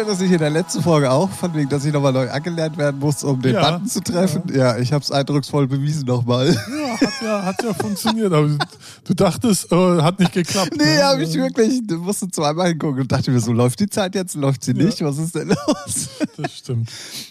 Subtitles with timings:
[0.00, 2.30] Hatten wir das nicht in der letzten Folge auch, von wegen, dass ich nochmal neu
[2.30, 4.44] angelernt werden muss, um den Ja, Button zu treffen?
[4.50, 6.46] Ja, ich habe es eindrucksvoll bewiesen nochmal.
[6.48, 8.32] Ja, hat ja, hat ja funktioniert.
[8.32, 8.48] Aber
[9.04, 10.72] du dachtest, äh, hat nicht geklappt.
[10.78, 11.04] Nee, ne?
[11.04, 11.86] habe ich wirklich.
[11.86, 15.04] Du musste zweimal hingucken und dachte mir so, läuft die Zeit jetzt, läuft sie nicht?
[15.04, 16.08] Was ist denn los?
[16.38, 16.88] Das stimmt.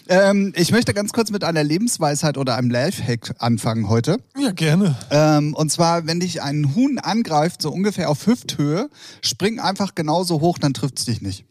[0.08, 4.18] Ähm, ich möchte ganz kurz mit einer Lebensweisheit oder einem Lifehack anfangen heute.
[4.38, 4.94] Ja, gerne.
[5.10, 8.88] Ähm, und zwar, wenn dich ein Huhn angreift, so ungefähr auf Hüfthöhe,
[9.22, 11.44] spring einfach genauso hoch, dann trifft es dich nicht.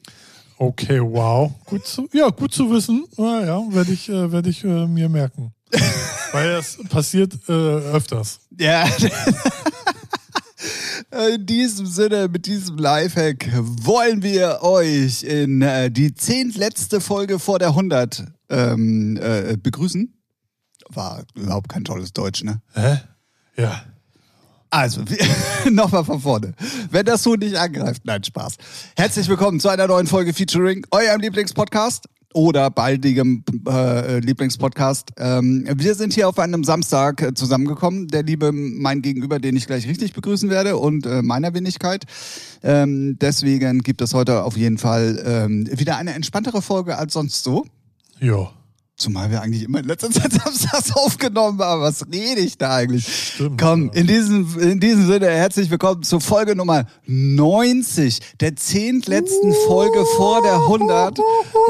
[0.61, 1.53] Okay, wow.
[1.63, 3.05] Gut zu, ja, gut zu wissen.
[3.15, 5.53] Ja, ja werde ich, äh, werd ich äh, mir merken.
[6.33, 8.41] Weil das passiert äh, öfters.
[8.57, 8.85] Ja.
[11.33, 17.57] In diesem Sinne, mit diesem Lifehack wollen wir euch in äh, die zehntletzte Folge vor
[17.57, 20.13] der 100 ähm, äh, begrüßen.
[20.89, 22.61] War überhaupt kein tolles Deutsch, ne?
[22.73, 22.99] Hä?
[23.57, 23.81] Ja.
[24.71, 25.01] Also,
[25.71, 26.53] nochmal von vorne.
[26.91, 28.57] Wenn das Huhn nicht angreift, nein, Spaß.
[28.95, 35.13] Herzlich willkommen zu einer neuen Folge Featuring eurem Lieblingspodcast oder baldigem äh, Lieblingspodcast.
[35.17, 38.09] Ähm, wir sind hier auf einem Samstag äh, zusammengekommen.
[38.09, 42.05] Der liebe mein Gegenüber, den ich gleich richtig begrüßen werde und äh, meiner Wenigkeit.
[42.61, 47.43] Ähm, deswegen gibt es heute auf jeden Fall ähm, wieder eine entspanntere Folge als sonst
[47.43, 47.65] so.
[48.19, 48.51] Ja.
[48.99, 51.81] Zumal wir eigentlich immer in letzter Zeit samstags aufgenommen haben.
[51.81, 53.07] Was rede ich da eigentlich?
[53.33, 53.93] Stimmt, Komm, ja.
[53.93, 60.41] in diesem, in diesem Sinne, herzlich willkommen zur Folge Nummer 90, der zehntletzten Folge vor
[60.41, 61.17] der 100.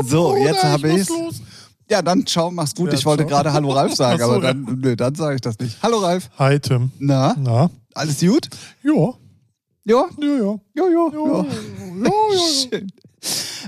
[0.07, 1.41] So, jetzt Ja, habe ich los.
[1.87, 2.91] Ja, dann ciao, mach's gut.
[2.91, 5.59] Ja, ich wollte gerade Hallo Ralf sagen, so, aber dann, nö, dann sage ich das
[5.59, 5.77] nicht.
[5.83, 6.31] Hallo Ralf.
[6.39, 6.91] Hi, Tim.
[6.97, 7.69] Na, Na?
[7.93, 8.49] alles gut?
[8.81, 9.13] Ja.
[9.89, 10.05] Ja?
[10.21, 10.59] Ja, ja.
[10.75, 11.45] Ja, ja, Ja, ja.
[11.45, 11.45] ja,
[12.03, 12.39] ja.
[12.71, 12.91] Schön.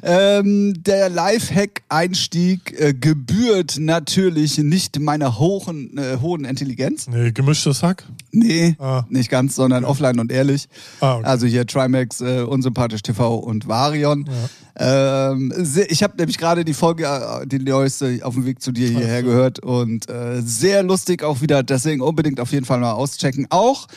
[0.04, 7.08] Ähm, der Lifehack-Einstieg äh, gebührt natürlich nicht meiner hohen, äh, hohen Intelligenz.
[7.08, 8.06] Nee, gemischtes Hack.
[8.32, 9.04] Nee, Ah.
[9.10, 10.70] nicht ganz, sondern offline und ehrlich.
[11.02, 11.26] Ah, okay.
[11.26, 14.30] Also hier Trimax, äh, Unsympathisch TV und Varion.
[14.78, 18.72] Ähm, se- ich habe nämlich gerade die Folge, äh, die neueste, auf dem Weg zu
[18.72, 21.62] dir hierher gehört und äh, sehr lustig auch wieder.
[21.62, 23.48] Deswegen unbedingt auf jeden Fall mal auschecken.
[23.50, 23.88] Auch,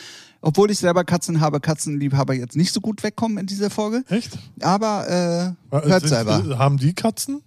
[0.47, 4.03] obwohl ich selber Katzen habe, Katzenliebhaber jetzt nicht so gut wegkommen in dieser Folge.
[4.09, 4.37] Echt?
[4.61, 6.57] Aber äh, Äh, hört sind- selber.
[6.59, 7.41] Haben die Katzen?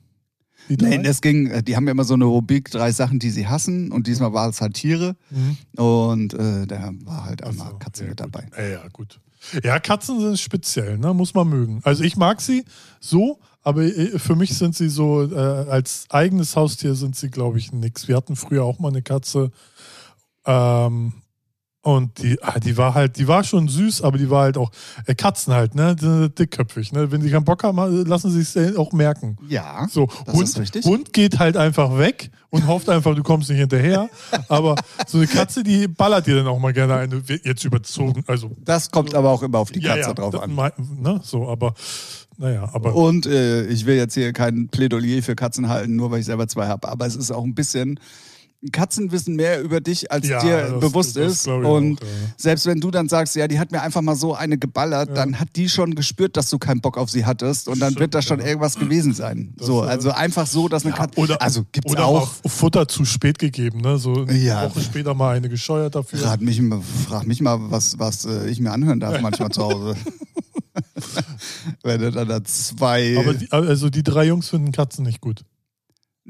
[0.69, 0.76] Die?
[0.76, 3.47] Nein, es ging, äh, die haben ja immer so eine Rubrik, drei Sachen, die sie
[3.47, 5.56] hassen und diesmal war es halt Tiere Mhm.
[5.82, 8.34] und äh, da war halt einmal so, Katze ja, mit gut.
[8.34, 8.47] dabei.
[8.58, 9.20] Ja, ja, gut.
[9.64, 11.14] Ja, Katzen sind speziell, ne?
[11.14, 11.81] muss man mögen.
[11.84, 12.64] Also ich mag sie
[13.00, 17.58] so, aber äh, für mich sind sie so, äh, als eigenes Haustier sind sie, glaube
[17.58, 18.08] ich, nix.
[18.08, 19.53] Wir hatten früher auch mal eine Katze
[20.44, 21.12] ähm,
[21.83, 24.71] und die, ah, die war halt, die war schon süß, aber die war halt auch,
[25.06, 25.94] äh, Katzen halt, ne?
[25.94, 27.11] Dickköpfig, ne?
[27.12, 29.37] Wenn sie keinen Bock haben, lassen sie es auch merken.
[29.49, 30.84] Ja, So, das Hund, ist richtig.
[30.84, 34.11] Hund geht halt einfach weg und hofft einfach, du kommst nicht hinterher.
[34.49, 34.75] Aber
[35.06, 38.25] so eine Katze, die ballert dir dann auch mal gerne eine, jetzt überzogen.
[38.27, 40.55] Also, Das kommt aber auch immer auf die ja, Katze ja, drauf das an.
[40.55, 41.75] Ne, so, aber,
[42.37, 42.94] naja, aber.
[42.94, 46.49] Und äh, ich will jetzt hier kein Plädoyer für Katzen halten, nur weil ich selber
[46.49, 46.88] zwei habe.
[46.88, 48.00] Aber es ist auch ein bisschen.
[48.72, 51.46] Katzen wissen mehr über dich, als Ja, dir das- bewusst das ist.
[51.46, 51.64] Und
[52.02, 52.08] auch, ja.
[52.36, 55.38] selbst wenn du dann sagst, ja, die hat mir einfach mal so eine geballert, dann
[55.38, 57.69] hat die schon gespürt, dass du keinen Bock auf sie hattest.
[57.69, 58.46] Und dann Stimmt, wird das schon ja.
[58.46, 59.52] irgendwas gewesen sein.
[59.56, 61.20] Das, so, also einfach so, dass eine Katze.
[61.20, 62.32] oder, also gibt's oder auch.
[62.42, 63.96] mal Futter zu spät gegeben, ne?
[63.98, 64.64] So eine Ja.
[64.69, 66.19] Woche später mal eine gescheuert dafür.
[66.19, 69.62] Frag mich, mal- frag mich mal, was, was äh, ich mir anhören darf manchmal zu
[69.62, 69.94] Hause.
[71.84, 73.16] Wenn du dann da zwei.
[73.19, 75.44] Aber die, also die drei Jungs finden Katzen nicht gut.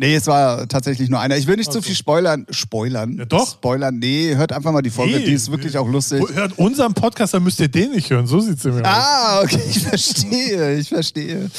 [0.01, 1.37] Nee, es war tatsächlich nur einer.
[1.37, 1.89] Ich will nicht zu Ach so.
[1.89, 2.47] viel spoilern.
[2.51, 3.19] Spoilern?
[3.19, 3.51] Ja, doch.
[3.51, 6.23] Spoilern, nee, hört einfach mal die Folge, Nee, die ist wirklich auch lustig.
[6.35, 8.27] Hört unseren Podcast, dann müsst ihr den nicht hören.
[8.29, 8.93] So sieht's nämlich aus.
[8.95, 11.51] Ah, okay, ich verstehe, ich verstehe.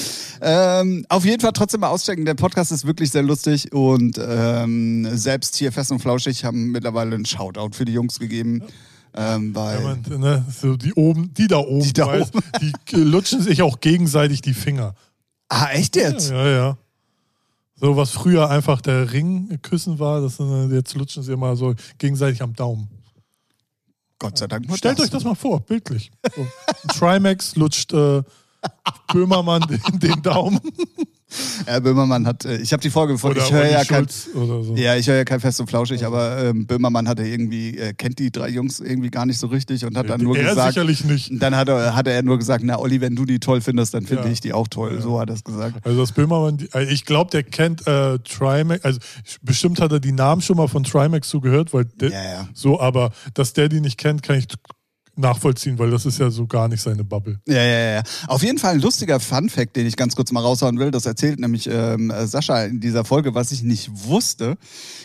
[0.41, 2.23] Ähm, auf jeden Fall trotzdem mal auschecken.
[2.23, 7.15] Der Podcast ist wirklich sehr lustig und ähm, selbst hier Fest und Flauschig haben mittlerweile
[7.15, 8.63] einen Shoutout für die Jungs gegeben.
[9.17, 12.43] Ähm, weil Ja, man, ne, so die oben, die da oben, Die da weißt, oben.
[12.61, 14.93] die lutschen sich auch gegenseitig die Finger.
[15.49, 16.29] ah, echt jetzt?
[16.29, 16.77] Ja, ja.
[17.79, 21.75] So was früher einfach der Ring küssen war, das sind, jetzt lutschen sie immer so
[21.97, 22.89] gegenseitig am Daumen.
[24.19, 24.65] Gott sei Dank.
[24.75, 26.11] Stellt euch das mal vor, bildlich.
[26.35, 26.45] So.
[26.89, 28.21] Trimax lutscht äh,
[29.13, 30.59] Böhmermann den, den Daumen.
[31.65, 34.73] Herr Böhmermann hat, äh, ich habe die Folge Oder ich höre ja kein, so.
[34.75, 38.17] ja, ich höre ja kein Fest und Flauschig, aber ähm, Böhmermann hatte irgendwie, äh, kennt
[38.19, 41.03] die drei Jungs irgendwie gar nicht so richtig und hat dann nur er gesagt, sicherlich
[41.05, 41.31] nicht.
[41.41, 44.05] dann hat er, hatte er nur gesagt, na Olli, wenn du die toll findest, dann
[44.05, 44.31] finde Ja.
[44.31, 44.95] ich die auch toll.
[44.95, 45.01] Ja.
[45.01, 45.85] So hat er es gesagt.
[45.85, 48.99] Also das Böhmermann, also ich glaube, der kennt äh, Trimax, also
[49.41, 52.47] bestimmt hat er die Namen schon mal von Trimax so gehört, weil der, Ja, ja.
[52.53, 54.47] so, aber dass der die nicht kennt, kann ich
[55.19, 57.39] nachvollziehen, weil das ist ja so gar nicht seine Bubble.
[57.47, 58.03] Ja, ja, ja.
[58.27, 60.91] Auf jeden Fall ein lustiger Fun-Fact, den ich ganz kurz mal raushauen will.
[60.91, 64.57] Das erzählt nämlich ähm, äh, Sascha in dieser Folge, was ich nicht wusste.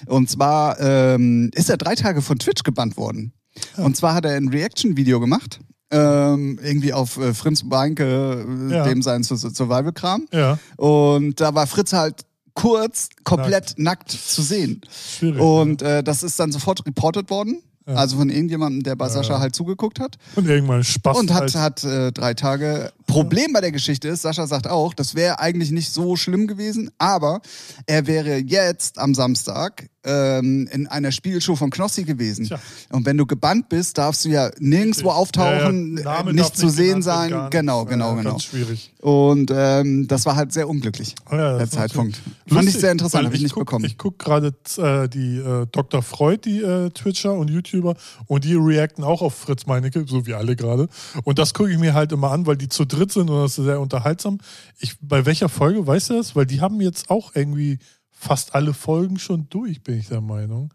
[0.06, 3.32] Und zwar ähm, ist er drei Tage von Twitch gebannt worden.
[3.76, 8.84] Und zwar hat er ein Reaction-Video gemacht ähm, irgendwie auf äh, Fritz Beinke, äh, Ja.
[8.84, 10.26] dem sein Su- Su- Survival-Kram.
[10.32, 12.22] Ja, Und da war Fritz halt
[12.54, 14.80] kurz komplett nackt, zu sehen.
[15.18, 15.40] schwierig.
[15.40, 17.62] Und äh, das ist dann sofort reportet worden.
[17.86, 17.94] Ja.
[17.96, 20.16] Also von irgendjemandem, der bei Sascha halt zugeguckt hat.
[20.36, 21.18] und irgendwann Spaß.
[21.18, 21.54] Und hat, halt.
[21.54, 22.92] hat äh, drei Tage.
[23.06, 26.90] Problem bei der Geschichte ist, Sascha sagt auch, das wäre eigentlich nicht so schlimm gewesen,
[26.98, 27.42] aber
[27.86, 32.46] er wäre jetzt am Samstag ähm, in einer Spielshow von Knossi gewesen.
[32.46, 32.58] Tja.
[32.90, 37.02] Und wenn du gebannt bist, darfst du ja nirgendwo auftauchen, Ja, ja, nicht zu sehen
[37.02, 37.30] sein.
[37.50, 38.30] Genau, genau, ja, genau.
[38.30, 38.92] Ganz schwierig.
[39.00, 42.16] Und ähm, das war halt sehr unglücklich, das der Zeitpunkt.
[42.16, 43.84] natürlich Fand ich lustig, sehr interessant, habe ich nicht guck, bekommen.
[43.84, 46.02] Ich gucke gerade äh, die äh, Dr.
[46.02, 47.96] Freud, die äh, Twitcher und YouTuber,
[48.26, 50.88] und die reacten auch auf Fritz Meinecke, so wie alle gerade.
[51.24, 53.58] Und das gucke ich mir halt immer an, weil die zu dritt sind und das
[53.58, 54.38] ist sehr unterhaltsam.
[54.78, 56.36] Ich, bei welcher Folge, weißt du das?
[56.36, 57.78] Weil die haben jetzt auch irgendwie
[58.24, 60.72] fast alle Folgen schon durch, bin ich der Meinung.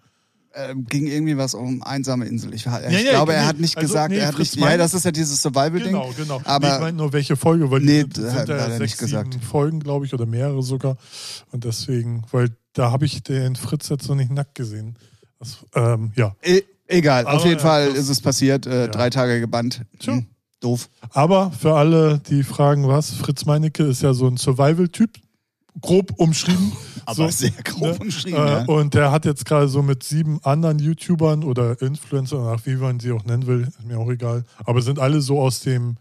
[0.56, 2.54] ähm, ging irgendwie was um einsame Insel.
[2.54, 4.56] Ich, ich Ja, ja, glaube, er nee, hat nicht also, gesagt, nee, er hat Fritz
[4.56, 5.92] nicht, ja, Meinecke- das ist ja dieses Survival-Ding.
[5.94, 6.42] Genau, genau.
[6.44, 8.98] Aber nee, ich meine nur welche Folge, weil Nee, die hat sind ja sechs, nicht
[8.98, 9.36] gesagt.
[9.44, 10.98] Folgen, glaube ich, oder mehrere sogar.
[11.52, 14.98] Und deswegen, weil da habe ich den Fritz jetzt noch nicht nackt gesehen.
[15.40, 16.36] Das, ähm, ja.
[16.44, 18.66] E egal, auf Aber, jeden ja, Fall ist es passiert.
[18.66, 18.88] Äh, Ja.
[18.88, 19.84] Drei Tage gebannt.
[20.00, 20.14] Tja.
[20.14, 20.26] Hm,
[20.62, 20.90] doof.
[21.12, 25.12] Aber für alle, die fragen, was, Fritz Meinecke ist ja so ein Survival-Typ,
[25.82, 26.72] grob umschrieben.
[27.06, 28.66] Aber so, sehr grob umschrieben, Äh, ja.
[28.66, 33.00] Und der hat jetzt gerade so mit sieben anderen YouTubern oder Influencern, oder wie man
[33.00, 34.44] sie auch nennen will, ist mir auch egal.
[34.66, 35.98] Aber sind alle so aus dem,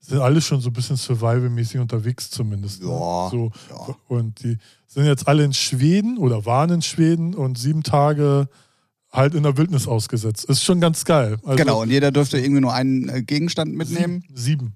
[0.00, 2.82] sind alle schon so ein bisschen Survival-mäßig unterwegs zumindest.
[2.82, 2.88] ne?
[2.90, 3.96] Ja, So, ja.
[4.08, 8.48] Und die sind jetzt alle in Schweden oder waren in Schweden und sieben Tage
[9.12, 10.44] halt in der Wildnis ausgesetzt.
[10.44, 11.38] Ist schon ganz geil.
[11.44, 14.22] Also genau, und jeder dürfte irgendwie nur einen äh, Gegenstand mitnehmen.
[14.28, 14.36] Sieben.
[14.36, 14.72] Sieben.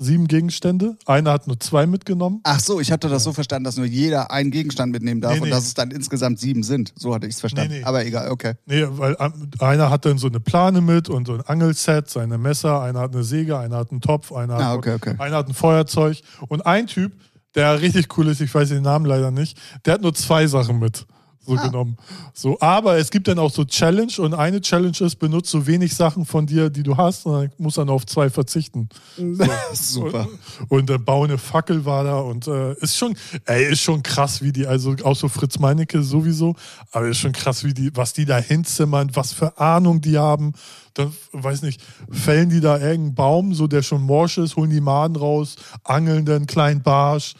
[0.00, 0.96] Sieben Gegenstände.
[1.06, 2.40] Einer hat nur zwei mitgenommen.
[2.44, 5.38] Ach so, ich hatte das so verstanden, dass nur jeder einen Gegenstand mitnehmen darf Nee,
[5.40, 5.50] und nee.
[5.50, 6.92] dass es dann insgesamt sieben sind.
[6.96, 7.72] So hatte ich es verstanden.
[7.78, 7.82] Nee.
[7.82, 8.54] Aber egal, okay.
[8.66, 9.16] Nee, weil
[9.58, 13.12] einer hat dann so eine Plane mit und so ein Angelset, seine Messer, einer hat
[13.12, 15.14] eine Säge, einer hat einen Topf, einer, Ah, hat, okay, okay.
[15.18, 16.20] einer hat ein Feuerzeug.
[16.46, 17.12] Und ein Typ,
[17.56, 20.78] der richtig cool ist, ich weiß den Namen leider nicht, der hat nur zwei Sachen
[20.78, 21.06] mit.
[21.48, 21.66] So Ah.
[21.66, 21.96] genommen.
[22.34, 25.94] So, aber es gibt dann auch so Challenge und eine Challenge ist, benutzt so wenig
[25.94, 28.88] Sachen von dir, die du hast, und dann muss nur auf zwei verzichten.
[29.72, 30.28] Super.
[30.68, 33.16] Und äh, Bau eine Fackel war da und äh, ist schon,
[33.46, 36.54] ey, ist schon krass, wie die, also auch so Fritz Meinecke sowieso,
[36.92, 40.52] aber ist schon krass, wie die, was die da hinzimmern, was für Ahnung die haben.
[40.94, 41.80] Dann, weiß nicht,
[42.10, 46.24] fällen die da irgendeinen Baum, so der schon morsch ist, holen die Maden raus, angeln
[46.24, 47.34] dann einen kleinen Barsch.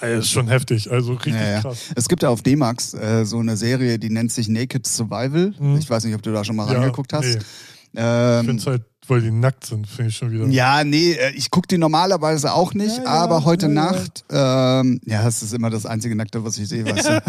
[0.00, 1.60] Ey, ist schon heftig, also richtig Ja, ja.
[1.60, 1.78] krass.
[1.94, 5.52] Es gibt ja auf D-Max äh, so eine Serie, die nennt sich Naked Survival.
[5.78, 6.72] Ich weiß nicht, ob du da schon mal Mhm.
[6.72, 7.24] Ja, reingeguckt hast.
[7.24, 7.38] nee.
[7.92, 10.46] Ich Ähm, finde es halt, weil die nackt sind, finde ich schon wieder.
[10.46, 13.68] Ja, nee, äh, ich gucke die normalerweise auch nicht, Ja, aber heute.
[13.68, 17.22] Nacht, ähm, ja, es ist immer das einzige Nackte, was ich sehe, weißt du.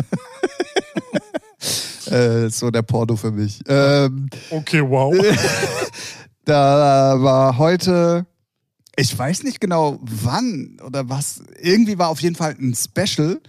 [2.45, 3.59] äh, so der Porno für mich.
[3.67, 5.13] Ähm, Okay, wow.
[6.45, 8.25] da war heute,
[8.95, 13.39] ich weiß nicht genau wann oder was, irgendwie war auf jeden Fall ein Special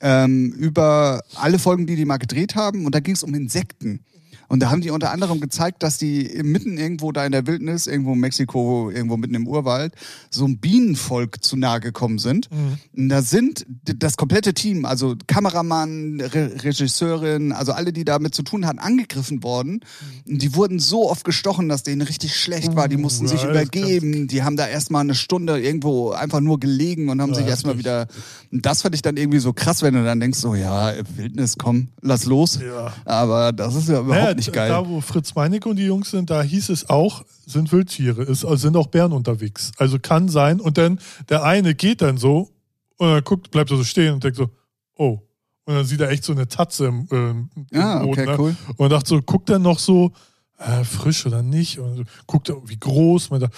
[0.00, 4.00] ähm, über alle Folgen, die die mal gedreht haben und da ging es um Insekten.
[4.48, 7.86] Und da haben die unter anderem gezeigt, dass die mitten irgendwo da in der Wildnis,
[7.86, 9.94] irgendwo in Mexiko, irgendwo mitten im Urwald,
[10.30, 12.48] so ein Bienenvolk zu nahe gekommen sind.
[12.96, 18.42] Und da sind das komplette Team, also Kameramann, Re Regisseurin, also alle, die damit zu
[18.42, 19.80] tun hatten, angegriffen worden.
[20.28, 22.88] Und die wurden so oft gestochen, dass denen richtig schlecht war.
[22.88, 24.26] Die Uh, mussten ja, sich übergeben.
[24.26, 27.78] Die haben da erstmal eine Stunde irgendwo einfach nur gelegen und haben Ja, sich erstmal
[27.78, 28.06] wieder.
[28.50, 31.56] Und das fand ich dann irgendwie so krass, wenn du dann denkst, so, ja, Wildnis,
[31.58, 32.58] komm, lass los.
[32.60, 32.92] Ja.
[33.04, 34.68] Aber das ist ja überhaupt Naja, nicht geil.
[34.68, 38.44] Da, wo Fritz Meinecke und die Jungs sind, da hieß es auch, sind Wildtiere, ist,
[38.44, 39.72] also sind auch Bären unterwegs.
[39.78, 40.60] Also kann sein.
[40.60, 42.50] Und dann der eine geht dann so
[42.98, 44.50] und dann guckt, bleibt er so stehen und denkt so,
[44.96, 45.20] oh.
[45.68, 48.10] Und dann sieht er echt so eine Tatze im, ähm, im Ah, Boden.
[48.12, 48.36] okay, ne?
[48.38, 48.56] cool.
[48.76, 50.12] Und dachte so, guckt dann noch so,
[50.58, 51.80] äh, frisch oder nicht?
[51.80, 53.30] Und so, guckt er, wie groß.
[53.30, 53.56] Man dachte,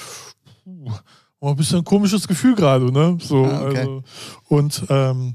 [1.41, 3.19] oh, ein bisschen ein komisches Gefühl gerade, ne?
[3.21, 3.79] So, Ah, okay.
[3.79, 4.03] also,
[4.49, 5.35] und ähm,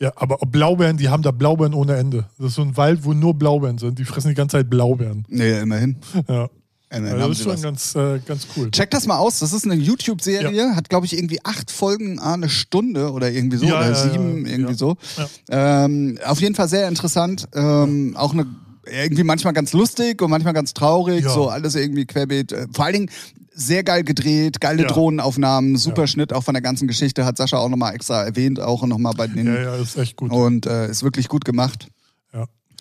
[0.00, 2.26] ja, aber Blaubeeren, die haben da Blaubeeren ohne Ende.
[2.38, 3.98] Das ist so ein Wald, wo nur Blaubeeren sind.
[3.98, 5.24] Die fressen die ganze Zeit Blaubeeren.
[5.28, 5.96] Nee, immerhin.
[6.28, 6.48] Ja.
[6.90, 7.62] immerhin Also das ist schon was.
[7.62, 8.70] ganz, äh, ganz cool.
[8.70, 9.38] Check das mal aus.
[9.40, 13.58] Das ist eine YouTube-Serie, hat, glaube ich, irgendwie acht Folgen, ah, eine Stunde oder irgendwie
[13.58, 14.78] so, Ja, oder ja, sieben, ja, irgendwie ja.
[14.78, 14.96] so.
[15.50, 15.84] Ja.
[15.84, 17.46] Ähm, auf jeden Fall sehr interessant.
[17.54, 18.46] Ähm, auch eine
[18.90, 21.30] irgendwie manchmal ganz lustig und manchmal ganz traurig, Ja.
[21.30, 22.52] so alles irgendwie querbeet.
[22.52, 23.10] Äh, Vor allen Dingen
[23.60, 24.88] sehr geil gedreht, geile Ja.
[24.88, 26.06] Drohnenaufnahmen, super Ja.
[26.06, 29.26] Schnitt auch von der ganzen Geschichte, hat Sascha auch nochmal extra erwähnt, auch nochmal bei
[29.26, 30.32] den Ja, ja, ist echt gut.
[30.32, 31.88] und äh, ist wirklich gut gemacht.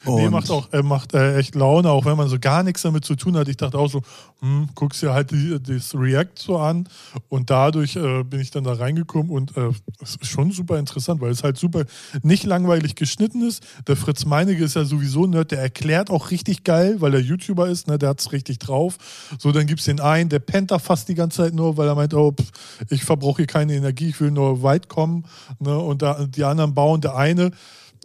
[0.05, 0.15] Ja.
[0.15, 2.81] Nee, Und- macht auch, äh, macht äh, echt Laune, auch wenn man so gar nichts
[2.83, 3.47] damit zu tun hat.
[3.47, 4.01] Ich dachte auch so,
[4.41, 6.87] hm, guckst dir halt die, das React so an
[7.27, 9.69] und dadurch äh, bin ich dann da reingekommen und äh,
[10.01, 11.83] es ist schon super interessant, weil es halt super
[12.23, 13.63] nicht langweilig geschnitten ist.
[13.87, 17.19] Der Fritz Meinecke ist ja sowieso ein Nerd, der erklärt auch richtig geil, weil er
[17.19, 18.97] YouTuber ist, ne, der hat's richtig drauf.
[19.37, 21.95] So, dann gibt's den einen, der pennt da fast die ganze Zeit nur, weil er
[21.95, 22.51] meint, oh, pff,
[22.89, 25.25] ich verbrauche hier keine Energie, ich will nur weit kommen.
[25.59, 27.51] Ne, und da, die anderen bauen, der eine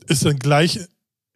[0.07, 0.81] ist dann gleich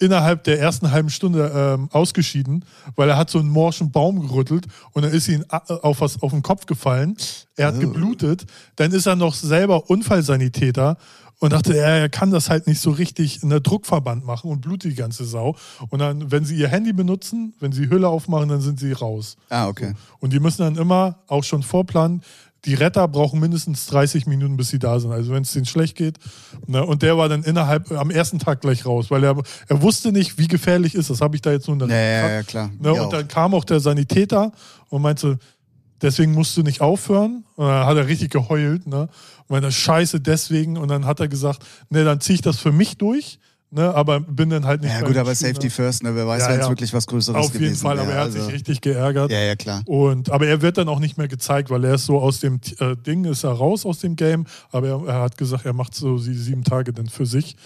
[0.00, 2.64] innerhalb der ersten halben Stunde ähm, ausgeschieden,
[2.96, 6.22] weil er hat so einen morschen Baum gerüttelt und dann ist ihm a- auf was
[6.22, 7.16] auf den Kopf gefallen.
[7.56, 7.80] Er hat Oh.
[7.80, 8.46] geblutet.
[8.76, 10.96] Dann ist er noch selber Unfallsanitäter
[11.40, 14.90] und dachte, er, kann das halt nicht so richtig in der Druckverband machen und blutet
[14.92, 15.54] die ganze Sau.
[15.88, 19.36] Und dann, wenn sie ihr Handy benutzen, wenn sie Hülle aufmachen, dann sind sie raus.
[19.48, 19.94] Ah, okay.
[20.18, 22.22] Und die müssen dann immer auch schon vorplanen.
[22.64, 25.12] Die Retter brauchen mindestens 30 Minuten, bis sie da sind.
[25.12, 26.18] Also wenn es denen schlecht geht.
[26.66, 26.84] Ne?
[26.84, 30.38] Und der war dann innerhalb am ersten Tag gleich raus, weil er, er wusste nicht,
[30.38, 31.08] wie gefährlich ist.
[31.08, 32.70] Das habe ich da jetzt nur in der Ja, ja, ja, klar.
[32.80, 32.92] Ne?
[32.92, 34.52] Und dann kam auch der Sanitäter
[34.88, 35.38] und meinte,
[36.02, 37.44] deswegen musst du nicht aufhören.
[37.56, 38.86] Und dann hat er richtig geheult.
[38.86, 39.02] Ne?
[39.02, 39.10] Und
[39.50, 40.76] meinte, scheiße, deswegen.
[40.76, 43.38] Und dann hat er gesagt, ne, dann ziehe ich das für mich durch.
[43.70, 43.94] Ne?
[43.94, 45.70] Aber bin dann halt nicht ja gut, aber Spiel, Safety ne?
[45.70, 46.14] first, ne?
[46.14, 46.70] Wer weiß, Ja, wenn es ja.
[46.70, 48.16] wirklich was Größeres Auf jeden Fall, aber wäre.
[48.18, 49.30] er hat also, sich richtig geärgert.
[49.30, 49.82] Ja, ja, klar.
[49.84, 52.60] Und, aber er wird dann auch nicht mehr gezeigt, weil er ist so aus dem
[52.80, 55.94] äh, Ding, ist er raus aus dem Game, aber er, er hat gesagt, er macht
[55.94, 57.56] so die sieben Tage dann für sich.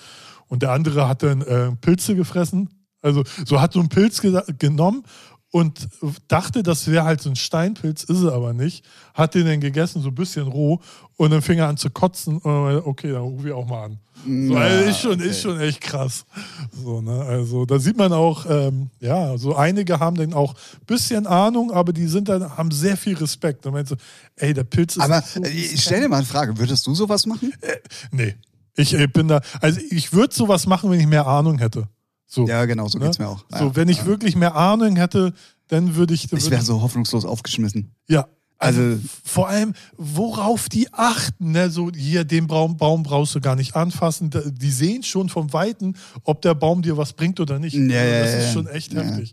[0.48, 2.68] Und der andere hat dann äh, Pilze gefressen.
[3.00, 5.04] Also so hat so einen Pilz gesa- genommen
[5.50, 5.88] und
[6.28, 8.84] dachte, das wäre halt so ein Steinpilz, ist er aber nicht.
[9.14, 10.80] Hat den dann gegessen, so ein bisschen roh
[11.16, 12.38] und dann fing er an zu kotzen.
[12.38, 13.98] Und dann, okay, dann rufe ich auch mal an.
[14.24, 16.24] So, also ist, schon, ist schon echt krass.
[16.72, 17.22] So, ne?
[17.22, 21.72] Also da sieht man auch, ähm, ja, so einige haben dann auch ein bisschen Ahnung,
[21.72, 23.66] aber die sind dann, haben sehr viel Respekt.
[23.66, 23.96] Und meinst du,
[24.36, 25.02] ey, der Pilz ist.
[25.02, 27.52] Aber so äh, ich stell dir mal eine Frage, würdest du sowas machen?
[28.10, 28.34] Nee.
[28.74, 31.88] Ich äh, bin da, also ich würde sowas machen, wenn ich mehr Ahnung hätte.
[32.26, 32.46] So.
[32.46, 33.04] Ja, genau, so ne?
[33.04, 33.44] geht's mir auch.
[33.50, 33.76] So, ja.
[33.76, 35.34] wenn ich wirklich mehr Ahnung hätte,
[35.68, 36.24] dann würde ich.
[36.24, 37.94] Ich würd wäre so hoffnungslos aufgeschmissen.
[38.08, 38.26] Ja.
[38.62, 41.70] Also, Also- vor allem, worauf die achten, ne?
[41.70, 44.30] So, hier, den Baum, Baum brauchst du gar nicht anfassen.
[44.58, 47.74] Die sehen schon vom Weiten, ob der Baum dir was bringt oder nicht.
[47.74, 49.32] Ja, ja, das ist schon echt heftig.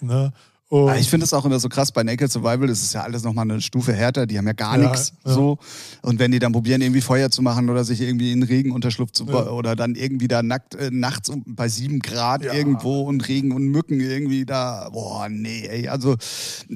[0.00, 0.32] Ne?
[0.70, 3.00] Und, Ah, Ich finde es auch immer so krass, bei Naked Survival ist es ja
[3.02, 5.32] alles nochmal eine Stufe härter, die haben ja gar Ja, nichts ja.
[5.32, 5.58] so.
[6.02, 9.24] Und wenn die dann probieren, irgendwie Feuer zu machen oder sich irgendwie in Regenunterschlupf zu
[9.24, 9.48] Ja.
[9.48, 13.98] oder dann irgendwie da nackt äh, nachts bei sieben Grad irgendwo und Regen und Mücken
[14.00, 15.88] irgendwie da, boah, nee, ey.
[15.88, 16.16] Also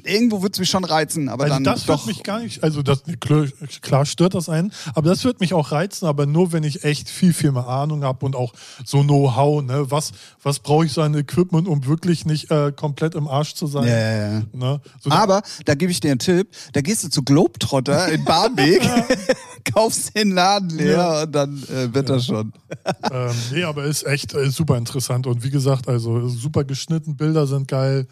[0.03, 2.81] irgendwo wird es mich schon reizen, aber also dann das wird mich gar nicht, also
[2.81, 3.45] das, klar,
[3.81, 7.09] klar stört das einen, aber das wird mich auch reizen, aber nur wenn ich echt
[7.09, 8.53] viel, viel mehr Ahnung habe und auch
[8.85, 9.85] so Know-how, ne?
[9.91, 13.67] Was, was brauche ich so an Equipment, um wirklich nicht äh, komplett im Arsch zu
[13.67, 13.82] sein?
[13.85, 14.43] Ja, ja, ja.
[14.53, 14.81] Ne?
[14.99, 18.81] So, Aber da gebe ich dir einen Tipp, da gehst du zu Globetrotter in Barmbek,
[19.73, 21.23] kaufst den Laden leer Ja.
[21.23, 22.53] und dann äh, wird das schon.
[23.11, 27.47] ähm, nee, aber ist echt äh, super interessant und wie gesagt, also super geschnitten, Bilder
[27.47, 28.07] sind geil.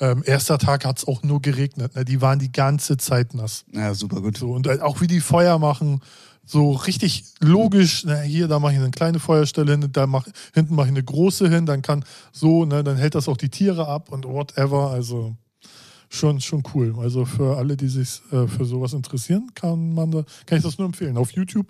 [0.00, 2.04] Ähm, erster Tag hat es auch nur geregnet, ne?
[2.04, 3.64] die waren die ganze Zeit nass.
[3.72, 4.36] Ja, super gut.
[4.36, 6.00] So, und äh, auch wie die Feuer machen,
[6.46, 10.74] so richtig logisch, ne, hier, da mache ich eine kleine Feuerstelle hin, da mach, hinten
[10.74, 13.88] mache ich eine große hin, dann kann so, ne, dann hält das auch die Tiere
[13.88, 14.90] ab und whatever.
[14.90, 15.34] Also
[16.10, 16.94] schon, schon cool.
[16.98, 20.78] Also für alle, die sich äh, für sowas interessieren, kann man da, kann ich das
[20.78, 21.16] nur empfehlen.
[21.16, 21.66] Auf YouTube,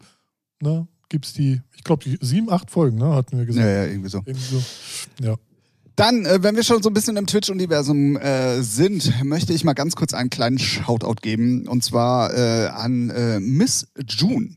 [0.60, 3.66] ne, gibt's die, ich glaube, die sieben, acht Folgen, ne, hatten wir Ja, gesagt.
[3.66, 4.18] ja, irgendwie so.
[4.24, 4.62] Irgendwie so.
[5.22, 5.36] Ja.
[5.96, 9.74] Dann, äh, wenn wir schon so ein bisschen im Twitch-Universum äh, sind, möchte ich mal
[9.74, 11.68] ganz kurz einen kleinen Shoutout geben.
[11.68, 14.56] Und zwar äh, an äh, Miss June.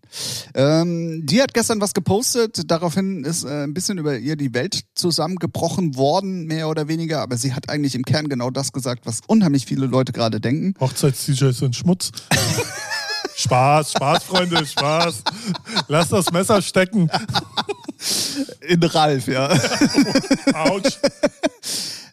[0.55, 2.71] Ähm, die hat gestern was gepostet.
[2.71, 7.21] Daraufhin ist äh, ein bisschen über ihr die Welt zusammengebrochen worden, mehr oder weniger.
[7.21, 10.73] Aber sie hat eigentlich im Kern genau das gesagt, was unheimlich viele Leute gerade denken.
[10.79, 12.11] Hochzeits-DJs sind Schmutz.
[13.35, 15.23] Spaß, Spaß, Freunde, Spaß.
[15.87, 17.07] Lass das Messer stecken.
[18.61, 19.49] In Ralf, ja.
[20.53, 20.97] Autsch.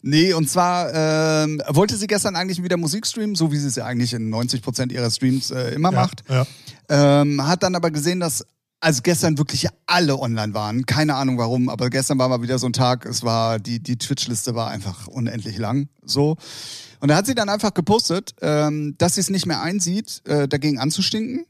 [0.07, 3.77] Nee, und zwar ähm, wollte sie gestern eigentlich wieder Musik streamen, so wie sie es
[3.77, 6.25] ja eigentlich in 90% ihrer Streams äh, immer macht.
[6.29, 6.47] Ja,
[6.91, 7.23] ja.
[7.23, 8.45] Ähm, hat dann aber gesehen, dass
[8.85, 10.85] also gestern wirklich alle online waren.
[10.85, 13.97] Keine Ahnung warum, aber gestern war mal wieder so ein Tag, es war, die, die
[13.97, 15.89] Twitch-Liste war einfach unendlich lang.
[16.03, 16.37] So.
[17.01, 20.49] Und da hat sie dann einfach gepostet, ähm, dass sie es nicht mehr einsieht, äh,
[20.49, 21.47] dagegen anzustinken.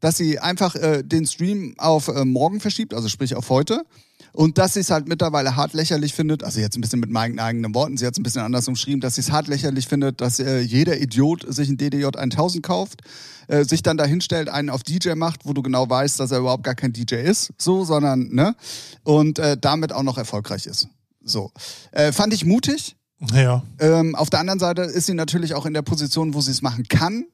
[0.00, 3.84] Dass sie einfach äh, den Stream auf äh, morgen verschiebt, also sprich auf heute.
[4.32, 7.38] Und dass sie es halt mittlerweile hart lächerlich findet, also jetzt ein bisschen mit meinen
[7.38, 10.20] eigenen Worten, sie hat es ein bisschen anders umschrieben, dass sie es hart lächerlich findet,
[10.20, 13.02] dass äh, jeder Idiot sich ein DDJ 1000 kauft,
[13.46, 16.40] äh, sich dann da hinstellt, einen auf DJ macht, wo du genau weißt, dass er
[16.40, 18.56] überhaupt gar kein DJ ist, so, sondern, ne?
[19.04, 20.88] Und äh, damit auch noch erfolgreich ist.
[21.22, 21.52] So.
[21.92, 22.96] Äh, fand ich mutig.
[23.32, 23.62] Ja.
[23.78, 26.60] Ähm, auf der anderen Seite ist sie natürlich auch in der Position, wo sie es
[26.60, 27.26] machen kann.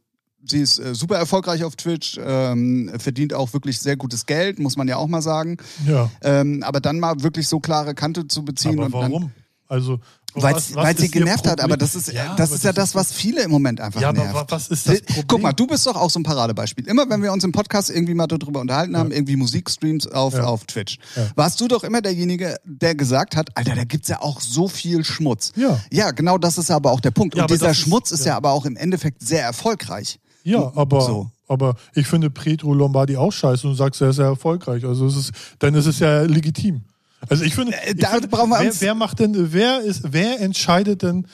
[0.47, 4.77] Sie ist äh, super erfolgreich auf Twitch, ähm, verdient auch wirklich sehr gutes Geld, muss
[4.77, 5.59] man ja auch mal sagen.
[5.87, 6.11] Ja.
[6.23, 9.33] Ähm, aber dann mal wirklich so klare Kante zu beziehen Aber und dann, warum?
[9.69, 10.01] Also
[10.35, 10.59] Weil
[10.97, 13.13] sie ist genervt hat, aber das ist, Ja, das aber ist ja das, ist was
[13.13, 14.35] viele im Moment einfach Ja, aber nervt.
[14.35, 15.25] wa- was ist das Problem?
[15.29, 16.89] Guck mal, du bist doch auch so ein Paradebeispiel.
[16.89, 20.45] Immer wenn wir uns im Podcast irgendwie mal darüber unterhalten haben, irgendwie Musikstreams auf, Ja.
[20.45, 21.29] auf Twitch, Ja.
[21.37, 25.05] warst du doch immer derjenige, der gesagt hat, Alter, da gibt's ja auch so viel
[25.05, 25.53] Schmutz.
[25.57, 25.79] Ja.
[25.93, 27.35] Ja, genau das ist aber auch der Punkt.
[27.37, 28.33] Ja, Und aber dieser ist- Schmutz ist ja.
[28.33, 28.37] ja.
[28.37, 30.19] aber auch im Endeffekt sehr erfolgreich.
[30.43, 31.31] Ja, aber, So.
[31.49, 34.85] aber ich finde Pietro Lombardi auch scheiße und du sagst, er ist sehr erfolgreich.
[34.85, 36.83] Also es ist, dann ist es ja legitim.
[37.29, 40.03] Also ich finde, Äh, ich da finde brauchen wir wer, wer macht denn, wer ist,
[40.13, 41.27] wer entscheidet denn,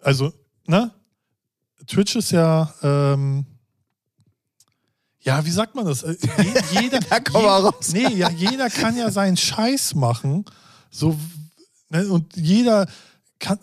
[0.00, 0.32] also,
[0.66, 0.92] ne?
[1.86, 3.44] Twitch ist ja, ähm,
[5.22, 6.02] ja, wie sagt man das?
[6.02, 7.92] Äh, je- Jeder, Da kommen wir je- raus.
[7.92, 10.44] Nee, ja, jeder kann ja seinen Scheiß machen.
[10.90, 11.18] So,
[11.90, 12.86] ne, und jeder
[13.38, 13.58] kann.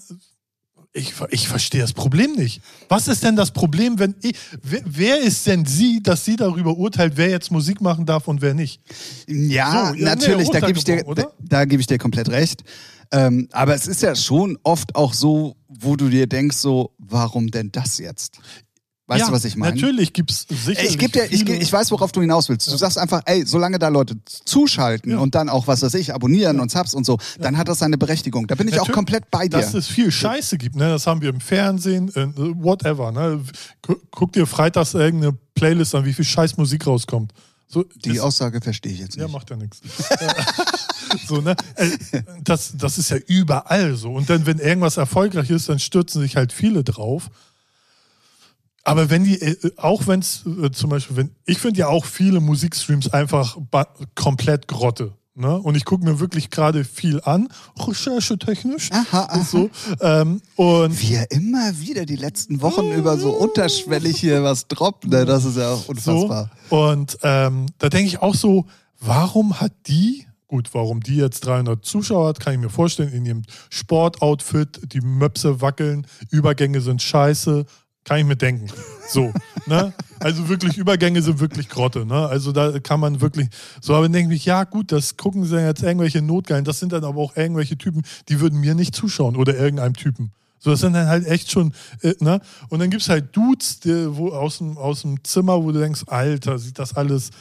[0.97, 2.61] Ich, ich verstehe das Problem nicht.
[2.89, 4.35] Was ist denn das Problem, wenn ich.
[4.63, 8.41] Wer, wer ist denn sie, dass sie darüber urteilt, wer jetzt Musik machen darf und
[8.41, 8.81] wer nicht?
[9.27, 12.63] Ja, So, natürlich, nee, da gebe ich dir, da, da gebe ich dir komplett recht.
[13.11, 17.51] Ähm, aber es ist ja schon oft auch so, wo du dir denkst, so, warum
[17.51, 18.39] denn das jetzt?
[19.09, 19.73] Weißt ja, du, was ich meine?
[19.73, 20.83] Natürlich gibt es sicher.
[20.83, 22.67] Ich, geb dir, ich, ich weiß, worauf du hinaus willst.
[22.69, 25.19] Du sagst einfach, ey, solange da Leute zuschalten Ja.
[25.19, 27.97] und dann auch, was weiß ich, abonnieren und Subs und so, dann hat das seine
[27.97, 28.47] Berechtigung.
[28.47, 29.57] Da bin ich auch Natürlich, komplett bei dir.
[29.59, 30.89] Dass es viel Scheiße gibt, ne?
[30.89, 33.13] das haben wir im Fernsehen, äh, whatever.
[33.13, 33.41] Ne?
[33.81, 37.31] Gu- Guck dir freitags irgendeine Playlist an, wie viel Scheiß Musik rauskommt.
[37.69, 39.31] So, Die ist- Aussage verstehe ich jetzt Ja, nicht.
[39.33, 39.79] macht ja nichts.
[41.27, 41.55] so, ne?
[41.75, 41.89] Äh,
[42.43, 44.11] Das, das ist ja überall so.
[44.13, 47.29] Und dann, wenn irgendwas erfolgreich ist, dann stürzen sich halt viele drauf.
[48.87, 52.05] Aber wenn die, äh, auch wenn es äh, zum Beispiel, wenn, ich finde ja auch
[52.05, 53.57] viele Musikstreams einfach
[54.15, 55.13] komplett Grotte.
[55.35, 55.55] Ne?
[55.59, 58.89] Und ich gucke mir wirklich gerade viel an, recherchetechnisch.
[58.93, 59.35] Aha, aha.
[59.35, 59.69] Und so.
[59.99, 65.05] Ähm, und Wie er immer wieder die letzten Wochen über so unterschwellig hier was droppt,
[65.07, 65.25] ne?
[65.25, 66.49] das ist ja auch unfassbar.
[66.69, 66.89] So.
[66.89, 68.67] Und ähm, da denke ich auch so,
[69.01, 73.25] warum hat die, gut, warum die jetzt 300 Zuschauer hat, kann ich mir vorstellen, in
[73.25, 77.65] ihrem Sportoutfit, die Möpse wackeln, Übergänge sind scheiße,
[78.07, 78.67] kann ich mir denken.
[79.09, 79.33] So,
[79.65, 79.93] ne?
[80.19, 82.25] Also wirklich, Übergänge sind wirklich Grotte, ne?
[82.27, 83.49] Also da kann man wirklich,
[83.81, 86.93] so, aber dann denke ich, ja gut, das gucken sie jetzt irgendwelche Notgeilen, das sind
[86.93, 90.31] dann aber auch irgendwelche Typen, die würden mir nicht zuschauen oder irgendeinem Typen.
[90.57, 92.39] So, das sind dann halt echt schon, äh, ne?
[92.69, 95.79] Und dann gibt es halt Dudes, die, wo aus dem, aus dem Zimmer, wo du
[95.79, 97.31] denkst, Alter, sieht das alles,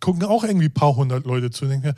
[0.00, 1.94] gucken auch irgendwie ein paar hundert Leute zu und denken,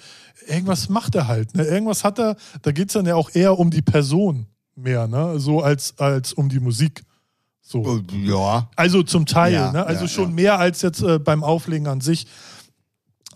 [0.47, 1.65] irgendwas macht er halt, ne?
[1.65, 5.39] Irgendwas hat er, da geht es dann ja auch eher um die Person mehr, ne?
[5.39, 7.05] So als, als um die Musik.
[7.71, 7.99] So.
[8.11, 8.71] Äh, Ja.
[8.77, 9.85] Also zum Teil, Ja, ne?
[9.85, 10.35] Also ja, schon ja.
[10.35, 12.27] mehr als jetzt äh, beim Auflegen an sich.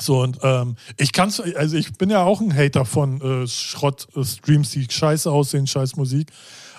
[0.01, 4.71] So, und ähm, ich kann's, also ich bin ja auch ein Hater von äh, Schrott-Streams,
[4.71, 6.31] die scheiße aussehen, scheiß Musik.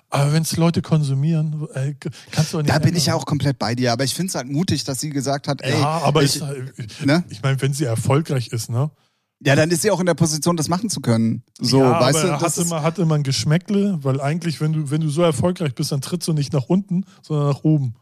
[0.09, 1.93] Aber wenn es Leute konsumieren, äh,
[2.31, 2.69] kannst du nicht.
[2.69, 3.21] Da bin ich ja ändern.
[3.21, 5.79] auch komplett bei dir, aber ich finde es halt mutig, dass sie gesagt hat, ey,
[5.79, 6.41] Ja, aber ich,
[6.77, 7.23] ich, ne?
[7.29, 8.89] ich meine, wenn sie erfolgreich ist, ne?
[9.45, 11.43] Ja, dann ist sie auch in der Position, das machen zu können.
[11.59, 14.61] So, ja, weißt aber du, hat das ist, immer, hat immer ein Geschmäckle, weil eigentlich,
[14.61, 17.63] wenn du, wenn du so erfolgreich bist, dann trittst du nicht nach unten, sondern nach
[17.63, 17.95] oben.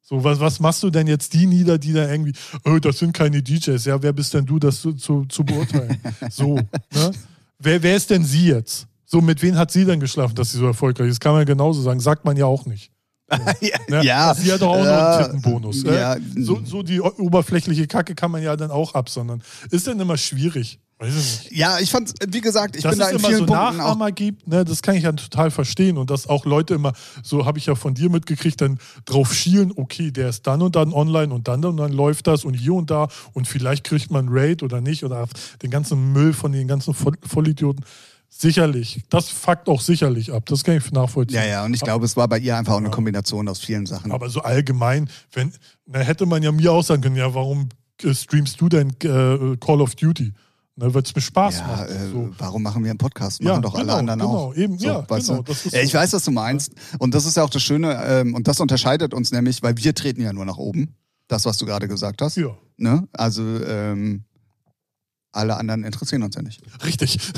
[0.00, 2.32] So, was, was machst du denn jetzt die nieder, die da irgendwie,
[2.64, 6.00] oh, das sind keine DJs, ja, wer bist denn du, das zu, zu, zu beurteilen?
[6.30, 7.12] so, ne?
[7.58, 8.86] Wer, wer ist denn sie jetzt?
[9.04, 11.20] So, mit wem hat sie denn geschlafen, dass sie so erfolgreich ist?
[11.20, 12.90] Kann man ja genauso sagen, sagt man ja auch nicht.
[13.88, 14.02] Ne?
[14.04, 15.82] ja, Sie hat doch auch noch ja, einen Tittenbonus.
[15.84, 16.16] ja.
[16.16, 16.16] Ja.
[16.36, 19.42] So, so die oberflächliche Kacke kann man ja dann auch absondern.
[19.70, 20.78] Ist denn immer schwierig?
[21.50, 23.72] Ja, ich fand, wie gesagt, ich dass bin da in immer vielen so Punkten auch.
[23.72, 25.96] Nachahmer gibt, ne, das kann ich ja total verstehen.
[25.96, 29.72] Und dass auch Leute immer, so habe ich ja von dir mitgekriegt, dann drauf schielen,
[29.76, 32.74] okay, der ist dann und dann online und dann und dann läuft das und hier
[32.74, 35.26] und da und vielleicht kriegt man Raid oder nicht oder
[35.62, 37.84] den ganzen Müll von den ganzen Voll Vollidioten.
[38.32, 39.02] Sicherlich.
[39.10, 40.46] Das fuckt auch sicherlich ab.
[40.46, 41.36] Das kann ich nachvollziehen.
[41.36, 43.84] Ja, ja, und ich glaube, es war bei ihr einfach auch eine Kombination aus vielen
[43.86, 44.12] Sachen.
[44.12, 45.52] Aber so allgemein, wenn,
[45.86, 47.68] na, hätte man ja mir auch sagen können, ja, warum
[48.02, 50.32] äh, streamst du denn äh, Call of Duty?
[50.76, 51.90] Ne, Weil es mir Spaß ja, macht.
[51.90, 52.30] äh, so.
[52.38, 53.42] warum machen wir einen Podcast?
[53.42, 54.54] Ja, Machen doch alle genau, anderen genau, auch.
[54.54, 55.52] eben, ja, weißt genau, du?
[55.52, 55.98] ist Ja, ich so.
[55.98, 56.72] weiß, was du meinst.
[57.00, 59.94] Und das ist ja auch das Schöne, ähm, und das unterscheidet uns nämlich, weil wir
[59.94, 60.94] treten ja nur nach oben.
[61.28, 62.36] Das, was du gerade gesagt hast.
[62.36, 63.06] Ja, Ne?
[63.12, 64.24] Also, ähm,
[65.32, 66.62] alle anderen interessieren uns ja nicht.
[66.84, 67.18] richtig.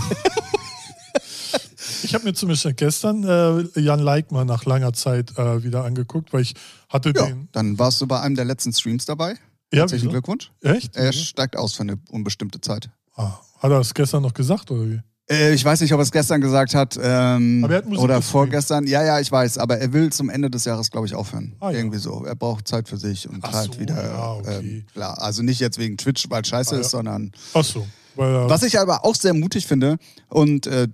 [2.03, 6.43] ich habe mir zumindest gestern äh, Jan Leikmann nach langer Zeit äh, wieder angeguckt, weil
[6.43, 6.55] ich
[6.89, 7.49] hatte Ja, den.
[7.53, 9.35] dann warst du bei einem der letzten Streams dabei.
[9.73, 10.11] Ja, Herzlichen wieso?
[10.13, 10.51] Glückwunsch.
[10.63, 10.97] Echt?
[10.97, 12.91] Er steigt aus für eine unbestimmte Zeit.
[13.17, 15.01] Ah, hat er das gestern noch gesagt oder wie?
[15.31, 18.21] Äh, ich weiß nicht, ob er es gestern gesagt hat ähm, Aber er hat oder
[18.21, 18.87] vorgestern.
[18.87, 19.57] Ja, ja, ich weiß.
[19.59, 21.55] Aber er will zum Ende des Jahres, glaube ich, aufhören.
[21.61, 21.79] Ah, ja.
[21.79, 22.25] Irgendwie so.
[22.25, 24.03] Er braucht Zeit für sich und Ach halt so, wieder.
[24.03, 24.59] ja, okay.
[24.59, 25.23] ähm, klar.
[25.23, 26.81] Also nicht jetzt wegen Twitch, weil scheiße Ah, ja.
[26.81, 27.87] ist, sondern Ach so.
[28.17, 29.97] Weil, er- was ich aber auch sehr mutig finde
[30.29, 30.89] und äh,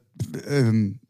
[0.48, 1.00] ähm,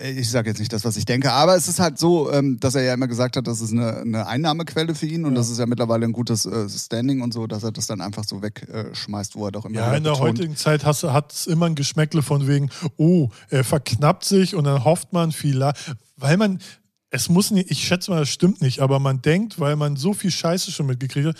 [0.00, 2.76] ich sage jetzt nicht das, was ich denke, aber es ist halt so, ähm, dass
[2.76, 5.38] er ja immer gesagt hat, das ist eine, eine Einnahmequelle für ihn und Ja.
[5.38, 8.22] das ist ja mittlerweile ein gutes äh, Standing und so, dass er das dann einfach
[8.24, 10.38] so wegschmeißt, wo er doch immer Ja, in der betont.
[10.38, 14.84] heutigen Zeit hat es immer ein Geschmäckle von wegen, oh, er verknappt sich und dann
[14.84, 16.60] hofft man vielleicht, weil man,
[17.10, 20.14] es muss nicht, ich schätze mal, das stimmt nicht, aber man denkt, weil man so
[20.14, 21.36] viel Scheiße schon mitgekriegt hat,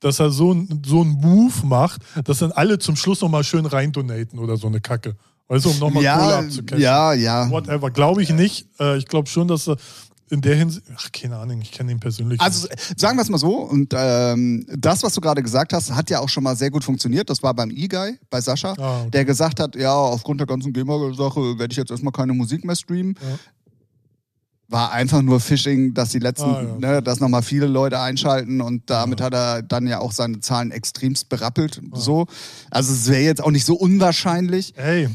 [0.00, 3.66] dass er so, ein, so einen Move macht, dass dann alle zum Schluss nochmal schön
[3.66, 5.16] reindonaten oder so eine Kacke.
[5.48, 6.82] Weißt du, um nochmal Kohle ja, abzucashen.
[6.82, 7.50] ja, ja.
[7.50, 7.90] Whatever.
[7.90, 8.66] Glaube ich nicht.
[8.78, 9.76] Äh, ich glaube schon, dass er
[10.30, 12.38] in der Hinsicht, ach, keine Ahnung, ich kenne ihn persönlich.
[12.38, 13.00] Also nicht.
[13.00, 16.20] sagen wir es mal so, und ähm, das, was du gerade gesagt hast, hat ja
[16.20, 17.30] auch schon mal sehr gut funktioniert.
[17.30, 19.10] Das war beim E-Guy, bei Sascha, Ah, okay.
[19.10, 22.76] der gesagt hat, ja, aufgrund der ganzen GEMA-Sache werde ich jetzt erstmal keine Musik mehr
[22.76, 23.14] streamen.
[23.22, 23.38] Ja.
[24.70, 26.78] War einfach nur Phishing, dass die letzten, Ah, ja.
[26.96, 30.72] ne, dass nochmal viele Leute einschalten und damit hat er dann ja auch seine Zahlen
[30.72, 31.80] extremst berappelt.
[31.90, 31.96] Ah.
[31.96, 32.26] So.
[32.70, 34.74] Also es wäre jetzt auch nicht so unwahrscheinlich.
[34.76, 35.10] Ey, Ähm,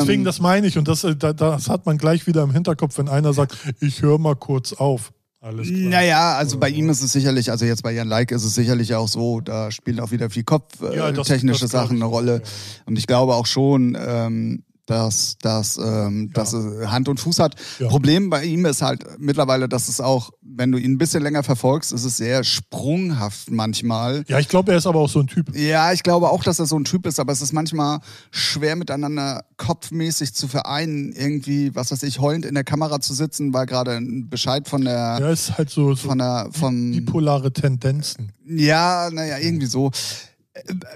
[0.00, 0.78] deswegen, das meine ich.
[0.78, 4.00] Und das, äh, da- das hat man gleich wieder im Hinterkopf, wenn einer sagt, ich
[4.00, 5.12] höre mal kurz auf.
[5.42, 5.78] Alles klar.
[5.90, 6.76] Naja, also Ja, bei ja.
[6.76, 9.70] ihm ist es sicherlich, also jetzt bei Jan Like ist es sicherlich auch so, da
[9.70, 12.36] spielen auch wieder viel kopftechnische äh, Ja, Sachen eine Rolle.
[12.42, 12.50] ja.
[12.86, 17.56] Und ich glaube auch schon, ähm, dass das ähm, dass es Hand und Fuß hat.
[17.78, 17.88] Ja.
[17.88, 21.42] Problem bei ihm ist halt mittlerweile, dass es auch, wenn du ihn ein bisschen länger
[21.42, 24.24] verfolgst, ist es sehr sprunghaft manchmal.
[24.28, 25.54] Ja, ich glaube, er ist aber auch so ein Typ.
[25.56, 27.98] Ja, ich glaube auch, dass er so ein Typ ist, aber es ist manchmal
[28.30, 33.52] schwer miteinander kopfmäßig zu vereinen, irgendwie, was weiß ich, heulend in der Kamera zu sitzen,
[33.52, 37.52] weil gerade ein Bescheid von der, Er ist halt so, so von der, vom, bipolare
[37.52, 38.32] Tendenzen.
[38.46, 39.90] ja, naja, irgendwie so.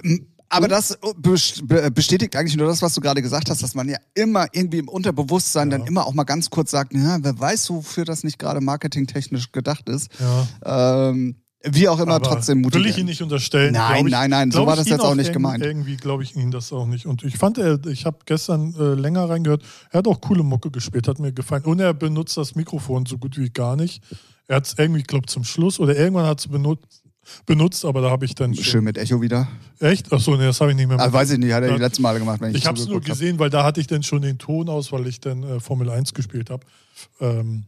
[0.03, 3.73] Ähm, Aber das best- be- bestätigt eigentlich nur das, was du gerade gesagt hast, dass
[3.73, 7.39] man ja immer irgendwie im Unterbewusstsein dann immer auch mal ganz kurz sagt, ja, wer
[7.39, 10.09] weiß, wofür das nicht gerade marketingtechnisch gedacht ist.
[10.19, 11.09] Ja.
[11.09, 12.81] Ähm, wie auch immer, Aber trotzdem mutig.
[12.83, 13.73] Will ich ihn nicht unterstellen.
[13.73, 15.63] Nein, ich, nein, nein, so war das jetzt auch nicht gemeint.
[15.63, 17.05] Irgendwie glaube ich ihn das auch nicht.
[17.05, 19.61] Und ich fand, er, ich habe gestern äh, länger reingehört,
[19.91, 21.63] er hat auch coole Mucke gespielt, hat mir gefallen.
[21.65, 24.01] Und er benutzt das Mikrofon so gut wie gar nicht.
[24.47, 27.00] Er hat es irgendwie, ich glaube, zum Schluss oder irgendwann hat es benutzt,
[27.45, 28.63] benutzt, aber da habe ich dann schon.
[28.63, 29.47] Schön mit Echo wieder.
[29.79, 30.11] Echt?
[30.11, 32.01] Achso, nee, das habe ich nicht mehr Ah, weiß ich nicht, hat er die letzten
[32.01, 33.17] Male gemacht, wenn ich Ich habe es nur zugeguckt hab.
[33.19, 35.89] gesehen, weil da hatte ich dann schon den Ton aus, weil ich dann äh, Formel
[35.89, 36.65] 1 gespielt habe.
[37.19, 37.65] Ähm,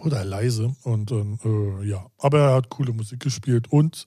[0.00, 0.74] oder leise.
[0.82, 4.04] Und äh, ja, aber er hat coole Musik gespielt und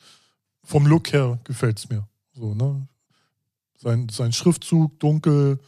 [0.64, 2.08] vom Look her gefällt es mir.
[2.34, 2.88] So, ne?
[3.78, 5.60] Sein, sein Schriftzug, dunkel,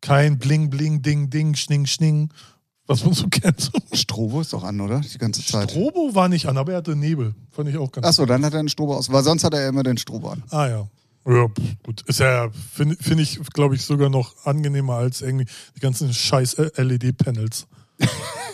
[0.00, 2.30] kein Bling, Bling, Ding, Ding, Schning, Schning,
[2.86, 3.70] was man so kennt.
[3.92, 5.00] Strobo ist doch an, oder?
[5.00, 5.70] Die ganze Zeit.
[5.70, 7.34] Strobo war nicht an, aber er hatte Nebel.
[7.50, 9.10] Fand ich auch ganz Achso, dann hat er einen Strobo aus.
[9.10, 10.42] Weil sonst hat er ja immer den Strobo an.
[10.50, 10.88] Ah ja.
[11.26, 11.46] Ja,
[11.82, 12.02] gut.
[12.02, 16.56] Ist ja, finde find ich, glaube ich, sogar noch angenehmer als irgendwie die ganzen scheiß
[16.76, 17.66] LED-Panels.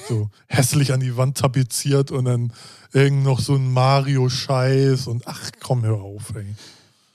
[0.09, 2.53] so hässlich an die Wand tapeziert und dann
[2.93, 6.55] irgend noch so ein Mario-Scheiß und ach komm, hör auf, ey.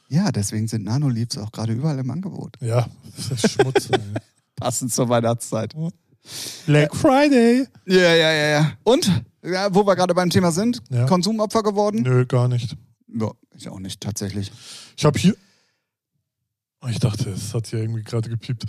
[0.10, 2.58] Ja, deswegen sind Nano-Leaves auch gerade überall im Angebot.
[2.62, 3.90] Ja, das ist Schmutz.
[4.56, 5.74] Passend zur Weihnachtszeit.
[6.66, 7.68] Black Friday.
[7.86, 8.72] Ja, ja, ja, ja.
[8.84, 9.10] Und,
[9.44, 11.06] ja, wo wir gerade beim Thema sind, Ja.
[11.06, 12.02] Konsumopfer geworden?
[12.02, 12.76] Nö, gar nicht.
[13.08, 14.52] Ja, ich auch nicht, tatsächlich.
[14.98, 15.36] Ich habe hier.
[16.82, 18.66] Oh, Ich dachte, es hat hier irgendwie gerade gepiept.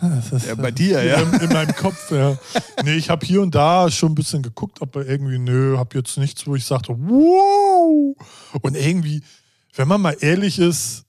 [0.00, 1.20] Ah, ist, Ja, bei dir, ja.
[1.20, 2.36] In, in meinem Kopf, ja.
[2.84, 6.16] Nee, ich habe hier und da schon ein bisschen geguckt, aber irgendwie, nö, habe jetzt
[6.18, 8.16] nichts, wo ich sagte, wow.
[8.62, 9.22] Und irgendwie,
[9.74, 11.04] wenn man mal ehrlich ist,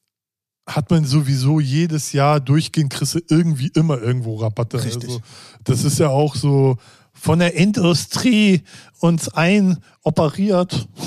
[0.70, 4.84] hat man sowieso jedes Jahr durchgehend kriegst du irgendwie immer irgendwo Rabatte.
[4.84, 5.10] Richtig.
[5.10, 5.22] Also,
[5.64, 6.78] das ist ja auch so
[7.20, 8.62] von der Industrie
[9.00, 10.88] uns einoperiert.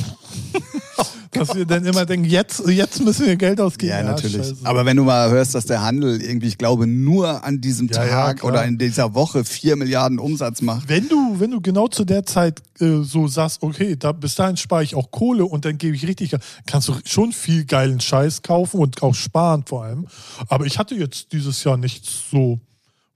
[1.35, 3.93] Dass wir dann immer denken, jetzt, jetzt müssen wir Geld ausgeben.
[3.93, 4.37] Ja, natürlich.
[4.37, 4.57] scheiße.
[4.65, 8.05] Aber wenn du mal hörst, dass der Handel irgendwie, ich glaube, nur an diesem Ja,
[8.05, 8.53] ja, Tag klar.
[8.53, 10.91] oder in dieser Woche vier Milliarden Umsatz macht.
[10.91, 14.59] wenn du, wenn du genau zu der Zeit äh, so sagst, okay, da, bis dahin
[14.59, 18.43] spare ich auch Kohle und dann gebe ich richtig, kannst du schon viel geilen Scheiß
[18.43, 20.07] kaufen und auch sparen vor allem.
[20.49, 22.61] Aber ich hatte jetzt dieses Jahr nichts so,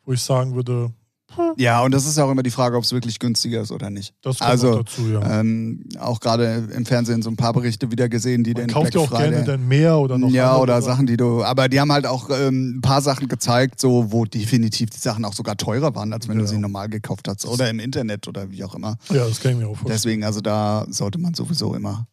[0.06, 0.90] wo ich sagen würde,
[1.56, 3.90] Ja, und das ist ja auch immer die Frage, ob es wirklich günstiger ist oder
[3.90, 4.14] nicht.
[4.22, 5.40] das kommt Also, noch dazu, ja.
[5.40, 8.94] Ähm, auch gerade im Fernsehen so ein paar Berichte wieder gesehen, die Man den kauft
[8.94, 11.80] ja auch Friday- gerne dann mehr oder noch ja, oder Sachen, die du, aber die
[11.80, 15.56] haben halt auch ähm, ein paar Sachen gezeigt, so wo definitiv die Sachen auch sogar
[15.56, 16.48] teurer waren, als wenn du Ja.
[16.50, 18.96] sie normal gekauft hast oder im Internet oder wie auch immer.
[19.10, 19.92] Ja, das kann ich mir auch vorstellen.
[19.96, 22.06] Deswegen, also da sollte man sowieso immer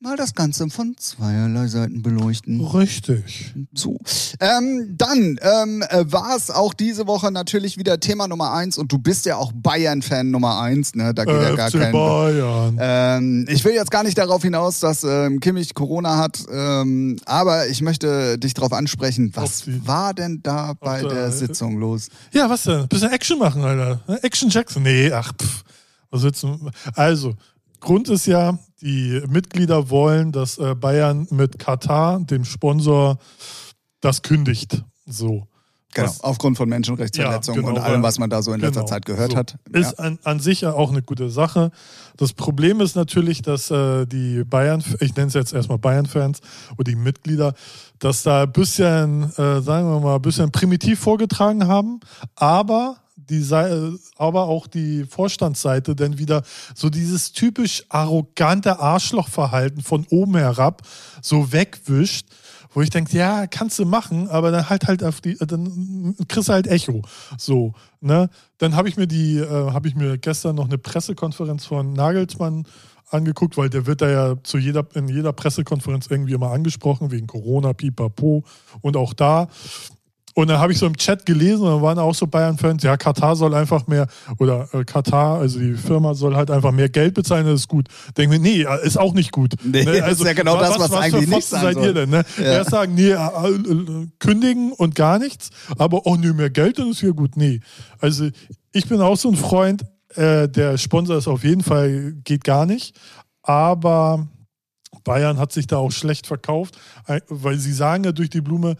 [0.00, 2.60] mal das Ganze von zweierlei Seiten beleuchten.
[2.60, 3.54] Richtig.
[3.74, 3.98] So.
[4.40, 8.92] Ähm, dann ähm, äh, war es auch diese Woche natürlich wieder Thema Nummer eins und
[8.92, 11.14] du bist ja auch Bayern-Fan Nummer eins, ne?
[11.14, 11.92] Da geht ja gar FC kein.
[11.92, 12.76] Bayern.
[12.78, 17.66] Ähm, ich will jetzt gar nicht darauf hinaus, dass ähm, Kimmich Corona hat, ähm, aber
[17.68, 19.32] ich möchte dich darauf ansprechen.
[19.34, 22.08] Was war denn da bei der- der Sitzung los?
[22.32, 22.86] Ja, was denn?
[22.88, 24.00] Bisschen Action machen, Alter.
[24.22, 24.82] Action Jackson.
[24.82, 25.64] Nee, ach, pff.
[26.10, 26.70] Was willst du?
[26.94, 27.34] Also,
[27.86, 33.18] Grund ist ja, die Mitglieder wollen, dass äh, Bayern mit Katar, dem Sponsor,
[34.00, 34.82] das kündigt.
[35.06, 35.46] So.
[35.94, 38.60] Genau, Was- aufgrund von Menschenrechtsverletzungen Ja, und genau, allem, weil- was man da so in
[38.60, 39.36] letzter Genau, Zeit gehört so.
[39.38, 39.56] hat.
[39.72, 41.70] Ist an, an sich ja auch eine gute Sache.
[42.18, 46.40] Das Problem ist natürlich, dass äh, die Bayern, ich nenne es jetzt erstmal Bayern-Fans
[46.74, 47.54] oder die Mitglieder,
[47.98, 52.00] dass da ein bisschen, äh, sagen wir mal, ein bisschen primitiv vorgetragen haben,
[52.34, 52.96] aber
[53.28, 56.42] die äh, aber auch die Vorstandsseite dann wieder
[56.74, 60.82] so dieses typisch arrogante Arschlochverhalten von oben herab
[61.22, 62.26] so wegwischt,
[62.72, 66.48] wo ich denke, ja, kannst du machen, aber dann halt halt auf die, dann kriegst
[66.48, 67.02] du halt Echo.
[67.38, 68.28] So, ne?
[68.58, 72.66] Dann habe ich mir die, äh, habe ich mir gestern noch eine Pressekonferenz von Nagelsmann
[73.08, 77.26] angeguckt, weil der wird da ja zu jeder, in jeder Pressekonferenz irgendwie immer angesprochen, wegen
[77.26, 78.44] Corona, pipapo
[78.80, 79.48] und auch da.
[80.38, 82.98] Und dann habe ich so im Chat gelesen und dann waren auch so Bayern-Fans, ja,
[82.98, 87.14] Katar soll einfach mehr, oder äh, Katar, also die Firma soll halt einfach mehr Geld
[87.14, 87.88] bezahlen, das ist gut.
[88.18, 89.54] Denke mir, nee, äh, ist auch nicht gut.
[89.64, 91.86] Nee, das ist ja genau das, was eigentlich für nicht sein seid soll.
[91.86, 92.10] ihr denn?
[92.10, 92.24] Ne?
[92.36, 92.44] Ja.
[92.44, 96.90] Erst sagen, nee, äh, äh, kündigen und gar nichts, aber oh, nee, mehr Geld, dann
[96.90, 97.36] ist wieder gut.
[97.38, 97.60] Nee.
[97.98, 98.28] Also
[98.72, 102.66] ich bin auch so ein Freund, äh, der Sponsor ist auf jeden Fall, geht gar
[102.66, 102.94] nicht,
[103.42, 104.28] aber
[105.02, 106.76] Bayern hat sich da auch schlecht verkauft,
[107.28, 108.76] weil sie sagen ja durch die Blume,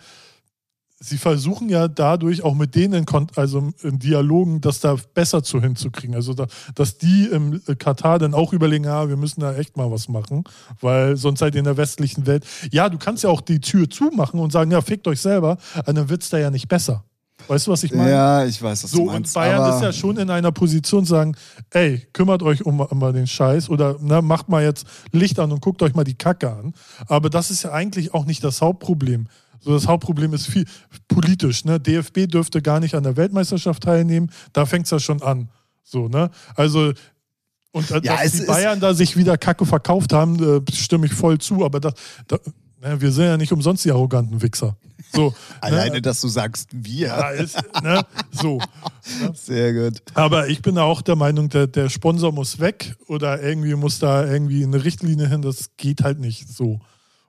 [0.98, 5.60] sie versuchen ja dadurch auch mit denen in, also in Dialogen, das da besser zu
[5.60, 6.14] hinzukriegen.
[6.14, 9.90] Also da, dass die im Katar dann auch überlegen, ja, wir müssen da echt mal
[9.90, 10.44] was machen,
[10.80, 12.44] weil sonst seid ihr in der westlichen Welt.
[12.70, 16.08] Ja, du kannst ja auch die Tür zumachen und sagen, ja, fickt euch selber, dann
[16.08, 17.04] wird's da ja nicht besser.
[17.48, 18.10] Weißt du, was ich meine?
[18.10, 19.34] Ja, ich weiß, was So, du und meinst.
[19.34, 21.36] Bayern aber ist ja schon in einer Position zu sagen,
[21.70, 25.52] ey, kümmert euch um, um mal den Scheiß oder ne, macht mal jetzt Licht an
[25.52, 26.72] und guckt euch mal die Kacke an.
[27.06, 29.28] Aber das ist ja eigentlich auch nicht das Hauptproblem.
[29.60, 30.66] So, das Hauptproblem ist viel
[31.08, 31.64] politisch.
[31.64, 31.80] Ne?
[31.80, 34.30] DFB dürfte gar nicht an der Weltmeisterschaft teilnehmen.
[34.52, 35.48] Da fängt es ja schon an.
[35.82, 36.30] So, ne?
[36.54, 36.92] Also,
[37.72, 41.38] und Ja, dass die Bayern da sich wieder Kacke verkauft haben, äh, stimme ich voll
[41.38, 41.64] zu.
[41.64, 41.92] Aber das,
[42.26, 42.38] da,
[42.80, 44.76] ne, wir sind ja nicht umsonst die arroganten Wichser.
[45.12, 46.02] So, alleine, ne?
[46.02, 47.08] dass du sagst, wir.
[47.08, 48.04] Ja, ist, ne?
[48.32, 48.60] So.
[49.34, 50.02] Sehr gut.
[50.14, 54.26] Aber ich bin auch der Meinung, der, der Sponsor muss weg oder irgendwie muss da
[54.26, 55.42] irgendwie eine Richtlinie hin.
[55.42, 56.80] Das geht halt nicht so.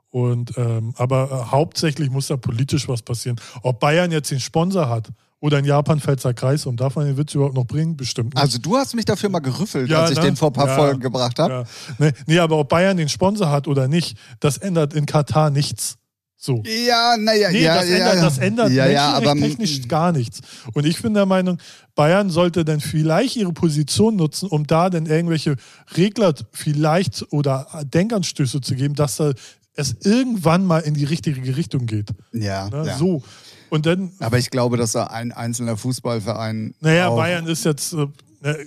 [0.09, 3.39] Und ähm, aber äh, hauptsächlich muss da politisch was passieren.
[3.61, 7.17] Ob Bayern jetzt den Sponsor hat oder in Japan Pfälzer Kreis und darf man den
[7.17, 7.97] Witz überhaupt noch bringen?
[7.97, 8.41] Bestimmt nicht.
[8.41, 10.23] Also du hast mich dafür mal gerüffelt, Ja, als ich ne?
[10.23, 10.75] den vor ein paar Ja.
[10.75, 11.53] Folgen gebracht habe.
[11.53, 11.63] ja.
[11.99, 15.97] nee, nee, aber ob Bayern den Sponsor hat oder nicht, das ändert in Katar nichts.
[16.39, 16.61] So.
[16.65, 18.21] Ja, naja, Nee, ja, das ja, ändert, ja.
[18.21, 20.41] das ändert ja, ja, aber technisch gar nichts.
[20.73, 21.57] Und ich bin der Meinung,
[21.95, 25.55] Bayern sollte dann vielleicht ihre Position nutzen, um da dann irgendwelche
[25.97, 29.33] Regler vielleicht oder Denkanstöße zu geben, dass da
[29.77, 32.09] es irgendwann mal in die richtige Richtung geht.
[32.33, 32.85] ja, Ne?
[32.87, 32.97] ja.
[32.97, 33.23] So.
[33.69, 36.73] Und dann, Aber ich glaube, dass da ein einzelner Fußballverein.
[36.79, 38.07] naja, Bayern ist jetzt, äh,
[38.41, 38.57] ne,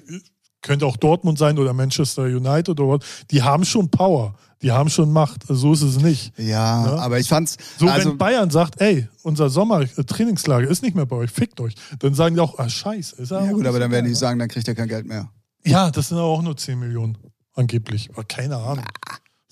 [0.62, 3.07] könnte auch Dortmund sein oder Manchester United oder was.
[3.31, 4.35] Die haben schon Power.
[4.62, 5.44] Die haben schon Macht.
[5.49, 6.38] So ist es nicht.
[6.38, 6.92] Ja, Ne?
[7.01, 7.57] aber ich fand's.
[7.79, 11.75] So, also, wenn Bayern sagt, ey, unser Sommer-Trainingslager ist nicht mehr bei euch, fickt euch,
[11.99, 13.23] dann sagen die auch, ah, scheiße.
[13.23, 15.31] Ist ja, auch gut, aber dann werden die sagen, dann kriegt er kein Geld mehr.
[15.64, 15.73] ne?
[15.73, 17.16] Ja, das sind aber auch nur 10 Millionen,
[17.55, 18.11] angeblich.
[18.12, 18.85] Aber keine Ahnung.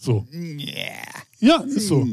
[0.01, 0.27] So.
[1.41, 2.07] Ja, ist so.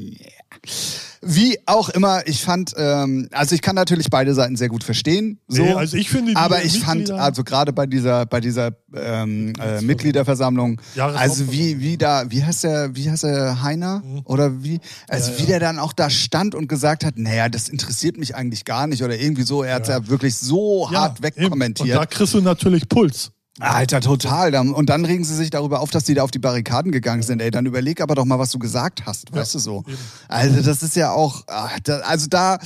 [1.21, 5.39] Wie auch immer, ich fand, ähm, also ich kann natürlich beide Seiten sehr gut verstehen.
[5.47, 8.71] So, Nee, also ich finde die aber ich fand, also gerade bei dieser, bei dieser
[8.95, 14.21] ähm, äh, Mitgliederversammlung, also wie, wie da, wie heißt der, wie heißt der Heiner Mhm.
[14.25, 18.17] oder wie, also wie der dann auch da stand und gesagt hat, naja, das interessiert
[18.17, 20.07] mich eigentlich gar nicht oder irgendwie so, er hat ja.
[20.07, 21.23] wirklich so Ja, hart eben.
[21.35, 21.89] wegkommentiert.
[21.89, 23.31] Und da kriegst du natürlich Puls.
[23.59, 24.53] Alter, total.
[24.55, 27.41] Und dann regen sie sich darüber auf, dass die da auf die Barrikaden gegangen sind.
[27.41, 29.83] Ey, dann überleg aber doch mal, was du gesagt hast, weißt du so.
[30.27, 31.69] Also das ist ja auch, ah,
[32.03, 32.59] also da,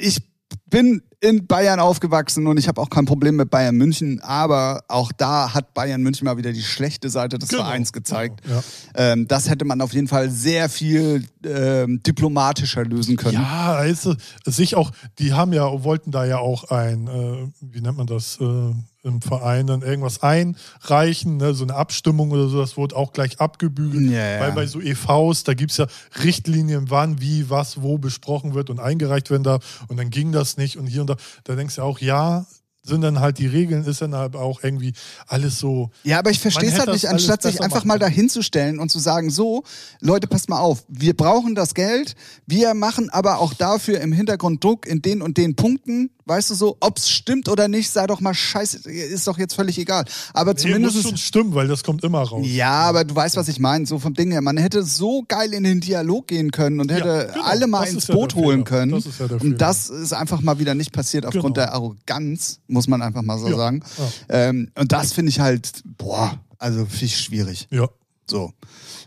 [0.00, 0.22] ich
[0.70, 5.12] bin in Bayern aufgewachsen und ich habe auch kein Problem mit Bayern München, aber auch
[5.12, 7.62] da hat Bayern München mal wieder die schlechte Seite des Genau.
[7.64, 8.40] Vereins gezeigt.
[8.48, 8.62] Ja.
[8.94, 13.34] Ähm, das hätte man auf jeden Fall sehr viel ähm, diplomatischer lösen können.
[13.34, 14.14] Ja, also
[14.46, 18.38] sich auch, die haben ja, wollten da ja auch ein, äh, wie nennt man das,
[18.40, 21.54] äh, im Verein dann irgendwas einreichen, ne?
[21.54, 24.10] so eine Abstimmung oder so, das wurde auch gleich abgebügelt.
[24.10, 24.40] Ja, ja.
[24.40, 25.86] Weil bei so EVs, da gibt es ja
[26.22, 29.84] Richtlinien, wann, wie, was, wo besprochen wird und eingereicht werden darf.
[29.88, 31.16] Und dann ging das nicht und hier und da.
[31.44, 32.46] Da denkst du auch, ja,
[32.84, 34.92] sind dann halt die Regeln, ist dann halt auch irgendwie
[35.26, 35.90] alles so.
[36.02, 39.30] Ja, aber ich verstehe es halt nicht, anstatt sich einfach mal dahinzustellen und zu sagen,
[39.30, 39.64] so,
[40.00, 42.14] Leute, passt mal auf, wir brauchen das Geld,
[42.46, 46.54] wir machen aber auch dafür im Hintergrund Druck in den und den Punkten, weißt du
[46.54, 50.04] so, ob's stimmt oder nicht, sei doch mal scheiße, ist doch jetzt völlig egal.
[50.32, 50.94] Aber Nee, zumindest...
[50.96, 52.46] muss schon stimmen, weil das kommt immer raus.
[52.48, 54.40] ja, aber du weißt, was ich meine, so vom Ding her.
[54.40, 57.44] Man hätte so geil in den Dialog gehen können und hätte genau.
[57.46, 58.92] alle mal Das ins ja Boot der holen können.
[58.92, 59.52] Das ist ja der Fehler.
[59.52, 61.66] und das ist einfach mal wieder nicht passiert aufgrund Genau.
[61.66, 63.56] der Arroganz, muss man einfach mal so Ja.
[63.56, 63.82] sagen.
[63.98, 64.34] Ja.
[64.48, 67.68] Ähm, und das finde ich halt, boah, also finde ich schwierig.
[67.70, 67.88] Ja.
[68.28, 68.52] So.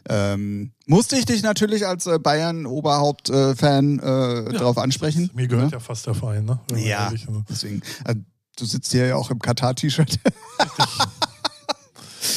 [0.10, 5.30] Ähm, musste ich dich natürlich als äh, Bayern-Oberhaupt-Fan äh, äh, darauf ansprechen.
[5.34, 6.60] Mir gehört ja, ja fast der Verein, ne?
[6.76, 7.12] Ja,
[7.50, 7.82] deswegen.
[8.06, 8.16] Äh,
[8.58, 10.20] du sitzt hier ja auch im Katar-T-Shirt.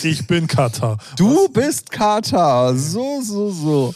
[0.02, 0.98] ich bin Katar.
[1.16, 1.52] Du Was?
[1.52, 2.76] bist Katar.
[2.76, 3.94] So, so, so.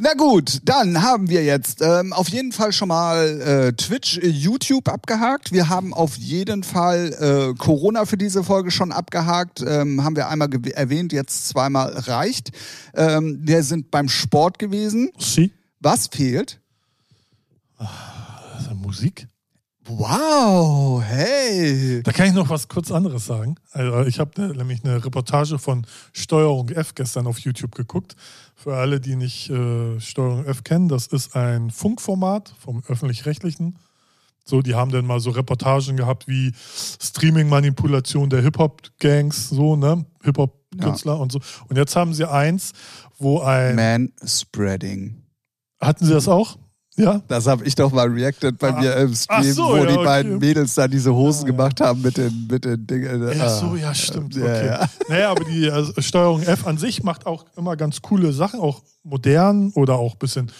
[0.00, 4.28] Na gut, dann haben wir jetzt ähm, auf jeden Fall schon mal äh, Twitch, äh,
[4.28, 5.50] YouTube abgehakt.
[5.50, 9.60] Wir haben auf jeden Fall äh, Corona für diese Folge schon abgehakt.
[9.60, 12.52] Ähm, haben wir einmal erwähnt, jetzt zweimal reicht.
[12.94, 15.10] Ähm, wir sind beim Sport gewesen.
[15.18, 15.50] Sie?
[15.80, 16.60] Was fehlt?
[17.76, 19.26] Also Musik.
[19.88, 22.02] Wow, hey.
[22.02, 23.56] Da kann ich noch was kurz anderes sagen.
[23.72, 28.14] Also ich habe ne, nämlich eine Reportage von Steuerung F gestern auf YouTube geguckt.
[28.60, 33.78] Für alle, die nicht äh, Steuerung F kennen, das ist ein Funkformat vom öffentlich-rechtlichen.
[34.44, 40.04] So, die haben dann mal so Reportagen gehabt wie Streaming-Manipulation der Hip-Hop-Gangs, so, ne?
[40.24, 41.18] Hip-Hop-Künstler ja.
[41.20, 41.38] und so.
[41.68, 42.72] Und jetzt haben sie eins,
[43.16, 43.76] wo ein.
[43.76, 45.22] Man-Spreading.
[45.80, 46.58] Hatten sie das auch?
[46.98, 47.22] Ja.
[47.28, 48.80] Das habe ich doch mal reacted bei ah.
[48.80, 50.04] mir im Stream, so, wo ja, die okay.
[50.04, 53.38] beiden Mädels da diese Hosen ja, gemacht haben mit den, mit den Dingen.
[53.38, 54.36] Ja, so, ja, stimmt.
[54.36, 54.66] Okay.
[54.66, 58.60] Ja, Naja, aber die also Steuerung F an sich macht auch immer ganz coole Sachen,
[58.60, 60.50] auch modern oder auch ein bisschen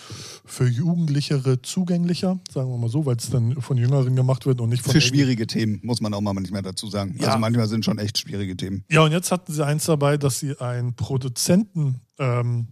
[0.45, 4.71] für Jugendlichere zugänglicher, sagen wir mal so, weil es dann von Jüngeren gemacht wird und
[4.71, 4.93] nicht von.
[4.93, 7.17] Für schwierige Themen, muss man auch mal nicht mehr dazu sagen.
[7.19, 7.29] Ja.
[7.29, 8.85] Also manchmal sind schon echt schwierige Themen.
[8.91, 12.69] Ja, und jetzt hatten sie eins dabei, dass sie einen Produzenten ähm,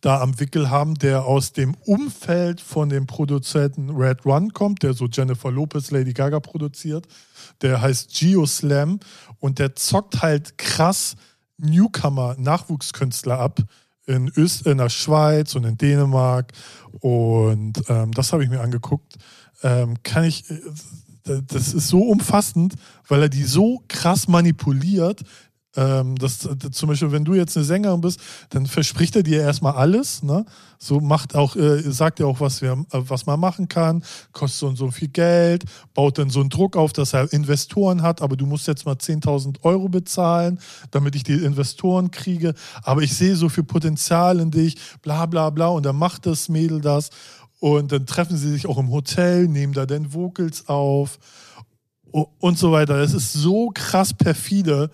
[0.00, 4.94] da am Wickel haben, der aus dem Umfeld von dem Produzenten Red Run kommt, der
[4.94, 7.06] so Jennifer Lopez, Lady Gaga produziert.
[7.62, 9.00] Der heißt Geo Slam
[9.38, 11.16] und der zockt halt krass
[11.58, 13.60] Newcomer-Nachwuchskünstler ab
[14.06, 16.52] in, Öst in der Schweiz und in Dänemark.
[17.00, 19.16] Und ähm, das habe ich mir angeguckt.
[19.62, 22.74] Ähm, kann ich, äh, das ist so umfassend,
[23.08, 25.22] weil er die so krass manipuliert,
[25.76, 28.18] ähm, das, das, zum Beispiel, wenn du jetzt eine Sängerin bist,
[28.50, 30.22] dann verspricht er dir erstmal alles.
[30.22, 30.44] Ne?
[30.78, 34.58] So macht auch, äh, sagt er auch, was, wir, äh, was man machen kann, kostet
[34.58, 38.22] so und so viel Geld, baut dann so einen Druck auf, dass er Investoren hat,
[38.22, 40.58] aber du musst jetzt mal 10.000 Euro bezahlen,
[40.90, 42.54] damit ich die Investoren kriege.
[42.82, 45.68] Aber ich sehe so viel Potenzial in dich, bla bla bla.
[45.68, 47.10] Und dann macht das Mädel das.
[47.58, 51.18] Und dann treffen sie sich auch im Hotel, nehmen da dann Vocals auf
[52.12, 52.96] und so weiter.
[53.00, 54.90] Es ist so krass perfide.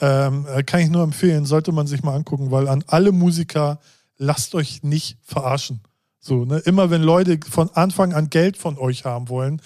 [0.00, 3.80] Ähm, äh, kann ich nur empfehlen, sollte man sich mal angucken, weil an alle Musiker,
[4.16, 5.80] lasst euch nicht verarschen.
[6.20, 6.58] So, ne?
[6.58, 9.62] Immer wenn Leute von Anfang an Geld von euch haben wollen,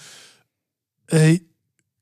[1.07, 1.45] ey,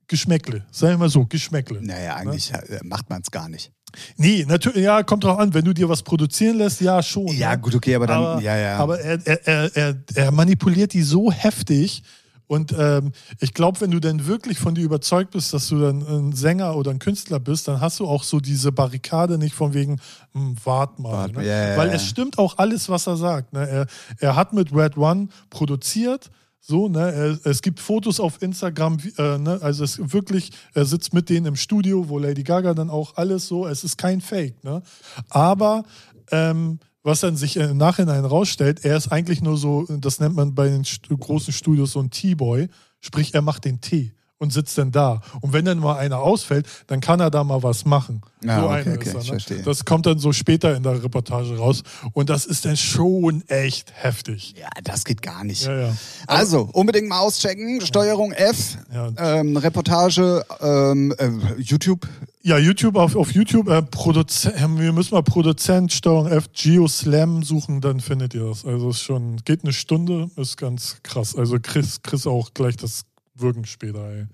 [0.08, 1.82] Geschmäckle, sagen wir mal so, Geschmäckle.
[1.82, 2.16] Naja, ne?
[2.16, 2.80] eigentlich ne?
[2.84, 3.72] macht man es gar nicht.
[4.18, 7.28] Nee, natürlich, ja, kommt drauf an, wenn du dir was produzieren lässt, ja, schon.
[7.28, 7.62] Ja, ne?
[7.62, 8.78] gut, okay, aber dann, aber, ja, ja.
[8.78, 12.04] Aber er, er, er, er manipuliert die so heftig,
[12.52, 16.02] und ähm, ich glaube, wenn du dann wirklich von dir überzeugt bist, dass du dann
[16.02, 19.74] ein Sänger oder ein Künstler bist, dann hast du auch so diese Barrikade nicht von
[19.74, 20.02] wegen,
[20.34, 21.14] hm, wart mal.
[21.14, 21.46] Wart, ne?
[21.46, 23.54] yeah, Weil es stimmt auch alles, was er sagt.
[23.54, 23.66] Ne?
[23.70, 23.88] Er,
[24.18, 26.30] er hat mit Red One produziert.
[26.60, 31.30] So, ne, es gibt Fotos auf Instagram, äh, ne, also es wirklich, er sitzt mit
[31.30, 34.84] denen im Studio, wo Lady Gaga dann auch alles so, es ist kein Fake, ne?
[35.30, 35.84] Aber
[36.32, 40.54] ähm, was dann sich im Nachhinein rausstellt, er ist eigentlich nur so, das nennt man
[40.54, 42.68] bei den großen Studios so ein T-Boy,
[43.00, 45.22] sprich er macht den Tee und sitzt dann da.
[45.40, 48.24] Und wenn dann mal einer ausfällt, dann kann er da mal was machen.
[48.44, 49.64] Ja, so okay, okay, er, ne?
[49.64, 51.84] Das kommt dann so später in der Reportage raus.
[52.14, 54.56] Und das ist dann schon echt heftig.
[54.60, 55.66] Ja, das geht gar nicht.
[55.66, 55.98] Ja, ja.
[56.26, 57.82] Also, unbedingt mal auschecken.
[57.82, 58.80] Steuerung F,
[59.18, 61.30] ähm, Reportage, ähm, äh,
[61.62, 62.08] YouTube.
[62.42, 63.70] Ja, YouTube auf, auf YouTube.
[63.70, 68.66] Äh, Produzent, wir müssen mal Produzent Steuerung F Geo Slam suchen, dann findet ihr das.
[68.66, 71.36] Also es ist schon, geht eine Stunde, ist ganz krass.
[71.36, 73.04] Also Chris, Chris auch gleich das
[73.42, 74.10] wirken später.
[74.10, 74.28] Ey.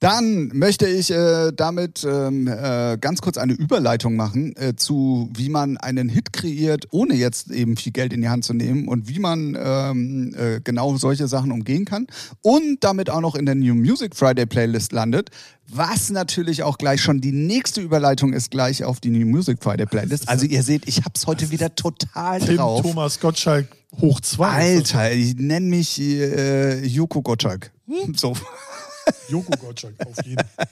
[0.00, 5.50] Dann möchte ich äh, damit ähm, äh, ganz kurz eine Überleitung machen äh, zu, wie
[5.50, 9.10] man einen Hit kreiert, ohne jetzt eben viel Geld in die Hand zu nehmen und
[9.10, 12.06] wie man ähm, äh, genau solche Sachen umgehen kann
[12.40, 15.28] und damit auch noch in der New Music Friday Playlist landet,
[15.68, 19.84] was natürlich auch gleich schon die nächste Überleitung ist, gleich auf die New Music Friday
[19.84, 20.30] Playlist.
[20.30, 22.80] Also ihr seht, ich hab's heute wieder total Tim drauf.
[22.80, 23.66] Thomas Gottschalk
[24.00, 24.76] hoch zwei.
[24.76, 27.70] Alter, ich nenne mich äh, Joko Gottschalk.
[27.90, 28.14] Hm?
[28.14, 28.34] So.
[29.28, 30.68] Joko Gottschalk, auf jeden Fall.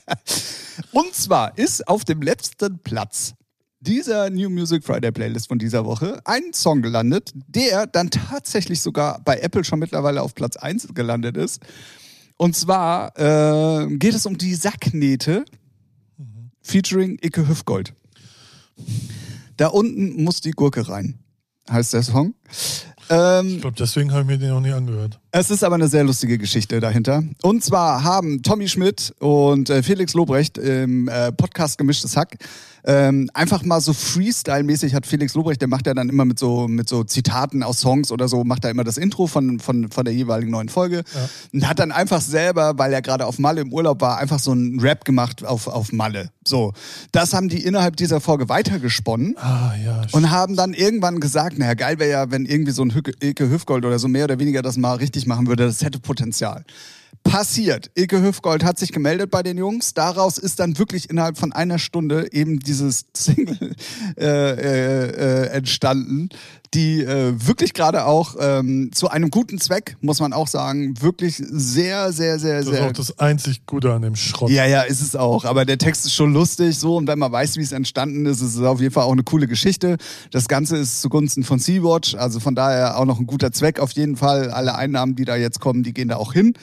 [0.91, 3.33] Und zwar ist auf dem letzten Platz
[3.81, 9.21] dieser New Music Friday Playlist von dieser Woche ein Song gelandet, der dann tatsächlich sogar
[9.23, 11.61] bei Apple schon mittlerweile auf Platz 1 gelandet ist.
[12.37, 15.43] Und zwar äh, geht es um die Sacknähte
[16.17, 16.51] mhm.
[16.61, 17.93] featuring Icke Hüfgold.
[19.57, 21.19] Da unten muss die Gurke rein,
[21.69, 22.33] heißt der Song.
[23.09, 25.19] Ähm, ich glaube, deswegen habe ich mir den noch nie angehört.
[25.31, 27.23] Es ist aber eine sehr lustige Geschichte dahinter.
[27.43, 32.39] Und zwar haben Tommy Schmidt und äh, Felix Lobrecht im äh, Podcast Gemischtes Hack
[32.85, 36.67] ähm, einfach mal so Freestyle-mäßig hat Felix Lobrecht, der macht ja dann immer mit so,
[36.67, 40.05] mit so Zitaten aus Songs oder so, macht er immer das Intro von, von, von
[40.05, 41.29] der jeweiligen neuen Folge ja.
[41.53, 44.51] und hat dann einfach selber, weil er gerade auf Malle im Urlaub war, einfach so
[44.51, 46.31] einen Rap gemacht auf, auf Malle.
[46.45, 46.73] So.
[47.11, 51.73] Das haben die innerhalb dieser Folge weitergesponnen ah, ja, und haben dann irgendwann gesagt, naja,
[51.73, 54.77] geil wäre ja, wenn irgendwie so ein Ike Hüfgold oder so mehr oder weniger das
[54.77, 56.63] mal richtig machen würde, das hätte Potenzial
[57.23, 57.91] passiert.
[57.95, 59.93] Ilke Hüfgold hat sich gemeldet bei den Jungs.
[59.93, 63.75] Daraus ist dann wirklich innerhalb von einer Stunde eben dieses Single
[64.17, 66.29] äh, äh, äh, entstanden,
[66.73, 71.35] die äh, wirklich gerade auch ähm, zu einem guten Zweck, muss man auch sagen, wirklich
[71.37, 72.71] sehr, sehr, sehr, sehr.
[72.71, 74.51] Das ist auch das einzig Gute an dem Schrott.
[74.51, 75.45] Ja, ja, ist es auch.
[75.45, 78.41] Aber der Text ist schon lustig so und wenn man weiß, wie es entstanden ist,
[78.41, 79.97] ist es auf jeden Fall auch eine coole Geschichte.
[80.31, 83.91] Das Ganze ist zugunsten von Sea-Watch, also von daher auch noch ein guter Zweck auf
[83.91, 84.51] jeden Fall.
[84.51, 86.53] Alle Einnahmen, die da jetzt kommen, die gehen da auch hin.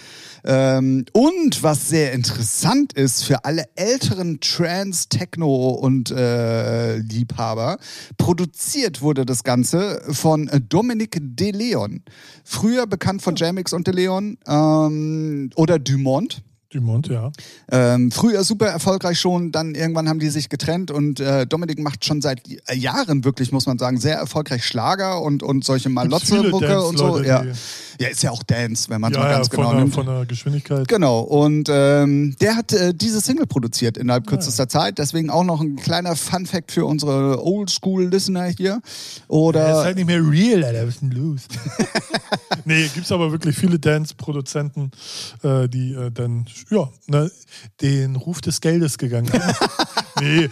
[0.46, 7.78] Ähm, und was sehr interessant ist für alle älteren Trans, Techno und äh, Liebhaber,
[8.16, 12.02] produziert wurde das Ganze von Dominic De Leon.
[12.44, 16.42] Früher bekannt von Jamix und De Leon ähm, oder Dumont.
[16.70, 17.30] Dumont, ja.
[17.70, 22.04] Ähm, früher super erfolgreich schon, dann irgendwann haben die sich getrennt und äh, Dominik macht
[22.04, 22.42] schon seit
[22.72, 27.22] Jahren wirklich, muss man sagen, sehr erfolgreich Schlager und, und solche Malotze-Mucke und so.
[27.22, 27.44] Ja.
[28.00, 29.94] Ja, ist ja auch Dance, wenn man es ja, mal ganz ja, genau der, nimmt.
[29.94, 30.88] Von der Geschwindigkeit.
[30.88, 34.68] Genau, und ähm, der hat äh, diese Single produziert innerhalb ah, kürzester ja.
[34.68, 38.80] Zeit, deswegen auch noch ein kleiner Fun-Fact für unsere Oldschool-Listener hier.
[39.28, 41.42] Oder ja, ist halt nicht mehr real, Alter, was ist denn los?
[42.64, 44.90] nee, gibt's aber wirklich viele Dance-Produzenten,
[45.42, 47.30] äh, die äh, dann ja, ne,
[47.80, 49.30] den Ruf des Geldes gegangen.
[50.20, 50.48] nee,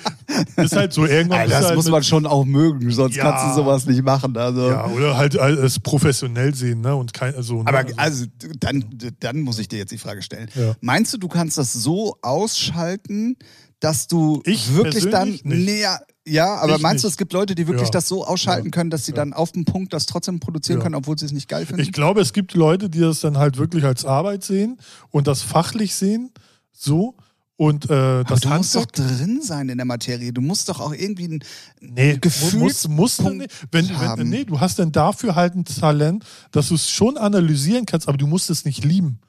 [0.56, 1.40] ist halt so irgendwann.
[1.40, 4.36] Alter, das halt muss man schon auch mögen, sonst ja, kannst du sowas nicht machen.
[4.36, 4.68] Also.
[4.68, 6.94] Ja, oder halt es professionell sehen, ne?
[6.94, 7.68] Und kein, also, ne?
[7.68, 8.26] Aber also, also
[8.60, 8.84] dann,
[9.20, 10.48] dann muss ich dir jetzt die Frage stellen.
[10.54, 10.74] Ja.
[10.80, 13.36] Meinst du, du kannst das so ausschalten,
[13.80, 16.00] dass du ich wirklich dann näher.
[16.26, 17.04] Ja, aber ich meinst nicht.
[17.04, 17.92] du, es gibt Leute, die wirklich ja.
[17.92, 18.70] das so ausschalten ja.
[18.70, 19.16] können, dass sie ja.
[19.16, 21.82] dann auf dem Punkt das trotzdem produzieren können, obwohl sie es nicht geil finden?
[21.82, 24.78] Ich glaube, es gibt Leute, die das dann halt wirklich als Arbeit sehen
[25.10, 26.30] und das fachlich sehen,
[26.72, 27.14] so.
[27.56, 30.32] Und äh, das du musst doch drin sein in der Materie.
[30.32, 31.44] Du musst doch auch irgendwie ein
[31.80, 35.64] nee, Gefühl musst, musst du nicht, wenn, wenn, nee, du hast dann dafür halt ein
[35.64, 39.20] Talent, dass du es schon analysieren kannst, aber du musst es nicht lieben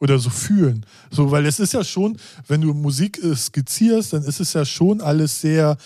[0.00, 0.86] oder so fühlen.
[1.10, 2.16] So, weil es ist ja schon,
[2.48, 5.76] wenn du Musik äh, skizzierst, dann ist es ja schon alles sehr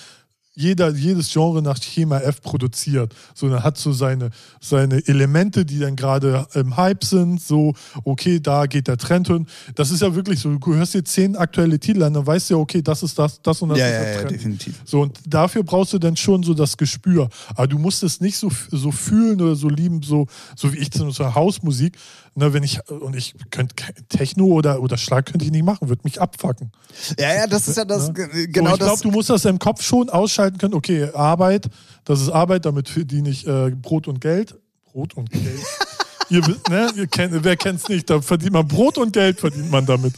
[0.54, 3.14] jeder, jedes Genre nach Schema F produziert.
[3.34, 4.30] So, dann hat so seine,
[4.60, 7.74] seine Elemente, die dann gerade im Hype sind, so,
[8.04, 9.46] okay, da geht der Trend hin.
[9.74, 12.54] Das ist ja wirklich so, du hörst dir zehn aktuelle Titel an, dann weißt du
[12.54, 14.30] ja, okay, das ist das, das und das ja, ist der ja, Trend.
[14.30, 14.82] Ja, definitiv.
[14.84, 17.28] So, und dafür brauchst du dann schon so das Gespür.
[17.54, 20.90] Aber du musst es nicht so, so fühlen oder so lieben, so, so wie ich
[20.90, 21.96] zum Beispiel Hausmusik.
[22.34, 23.74] Ne, wenn ich, und ich könnte
[24.08, 26.72] Techno oder, oder Schlag könnte ich nicht machen, würde mich abfacken.
[27.18, 28.48] Ja, ja, das ist ja das, ne?
[28.48, 30.72] genau so, ich glaube, du musst das im Kopf schon ausschalten können.
[30.72, 31.68] Okay, Arbeit,
[32.04, 34.54] das ist Arbeit, damit verdiene ich äh, Brot und Geld.
[34.92, 35.60] Brot und Geld.
[36.30, 38.08] ihr, ne, ihr kennt, wer kennt's nicht?
[38.08, 40.14] Da verdient man Brot und Geld, verdient man damit.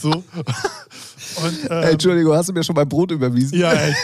[0.00, 0.10] So.
[1.42, 3.58] Und, ähm, hey, Entschuldigung, hast du mir schon mein Brot überwiesen?
[3.58, 3.94] Ja, ey.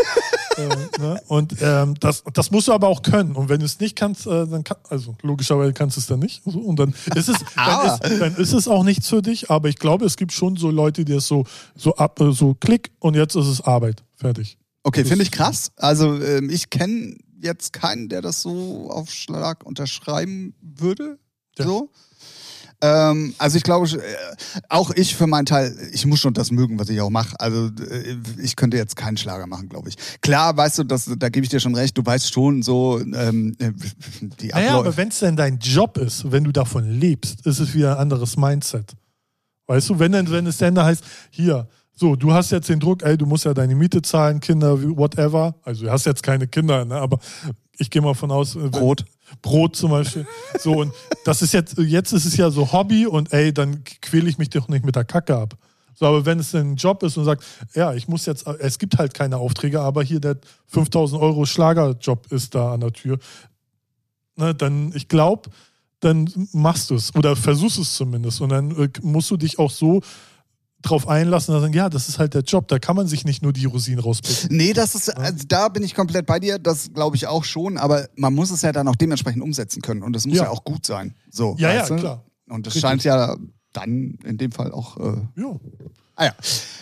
[0.56, 1.20] Äh, ne?
[1.28, 3.36] Und ähm, das, das musst du aber auch können.
[3.36, 6.20] Und wenn du es nicht kannst, äh, dann kann, also logischerweise kannst du es dann
[6.20, 6.42] nicht.
[6.44, 9.50] So, und dann ist es, dann ist, dann ist es auch nichts für dich.
[9.50, 11.44] Aber ich glaube, es gibt schon so Leute, die es so,
[11.76, 14.02] so ab, äh, so klick und jetzt ist es Arbeit.
[14.16, 14.58] Fertig.
[14.82, 15.72] Okay, finde ich krass.
[15.76, 21.18] Also ähm, ich kenne jetzt keinen, der das so auf Schlag unterschreiben würde.
[21.58, 21.64] Ja.
[21.64, 21.90] So.
[22.84, 24.00] Ähm, also ich glaube, äh,
[24.68, 27.34] auch ich für meinen Teil, ich muss schon das mögen, was ich auch mache.
[27.40, 29.96] Also äh, ich könnte jetzt keinen Schlager machen, glaube ich.
[30.20, 33.56] Klar, weißt du, das, da gebe ich dir schon recht, du weißt schon so ähm,
[33.58, 33.72] äh,
[34.40, 34.70] die Abläufe.
[34.70, 37.92] Naja, aber wenn es denn dein Job ist, wenn du davon lebst, ist es wieder
[37.92, 38.92] ein anderes Mindset.
[39.66, 42.80] Weißt du, wenn, denn, wenn es denn da heißt, hier, so, du hast jetzt den
[42.80, 45.54] Druck, ey, du musst ja deine Miete zahlen, Kinder, whatever.
[45.62, 46.96] Also du hast jetzt keine Kinder, ne?
[46.96, 47.18] aber
[47.78, 48.56] ich gehe mal von aus.
[48.56, 49.04] Wenn, Brot.
[49.42, 50.26] Brot zum Beispiel.
[50.58, 50.92] So, und
[51.24, 54.50] das ist jetzt, jetzt ist es ja so Hobby und ey, dann quäle ich mich
[54.50, 55.56] doch nicht mit der Kacke ab.
[55.94, 58.98] So, aber wenn es ein Job ist und sagt, ja, ich muss jetzt, es gibt
[58.98, 63.18] halt keine Aufträge, aber hier der 5000 Euro Schlagerjob ist da an der Tür,
[64.36, 65.50] ne, dann, ich glaube,
[66.00, 69.70] dann machst du es oder versuchst es zumindest und dann äh, musst du dich auch
[69.70, 70.02] so
[70.84, 73.42] drauf einlassen und sagen, ja, das ist halt der Job, da kann man sich nicht
[73.42, 74.56] nur die Rosinen rauspicken.
[74.56, 77.76] Nee, das ist, also da bin ich komplett bei dir, das glaube ich auch schon,
[77.78, 80.50] aber man muss es ja dann auch dementsprechend umsetzen können und das muss ja, ja
[80.50, 81.14] auch gut sein.
[81.30, 81.96] So, ja, ja, du?
[81.96, 82.24] klar.
[82.48, 82.88] Und das Richtig.
[82.88, 83.36] scheint ja
[83.72, 84.96] dann in dem Fall auch.
[84.98, 85.58] Äh, Ja.
[86.16, 86.34] ah ja.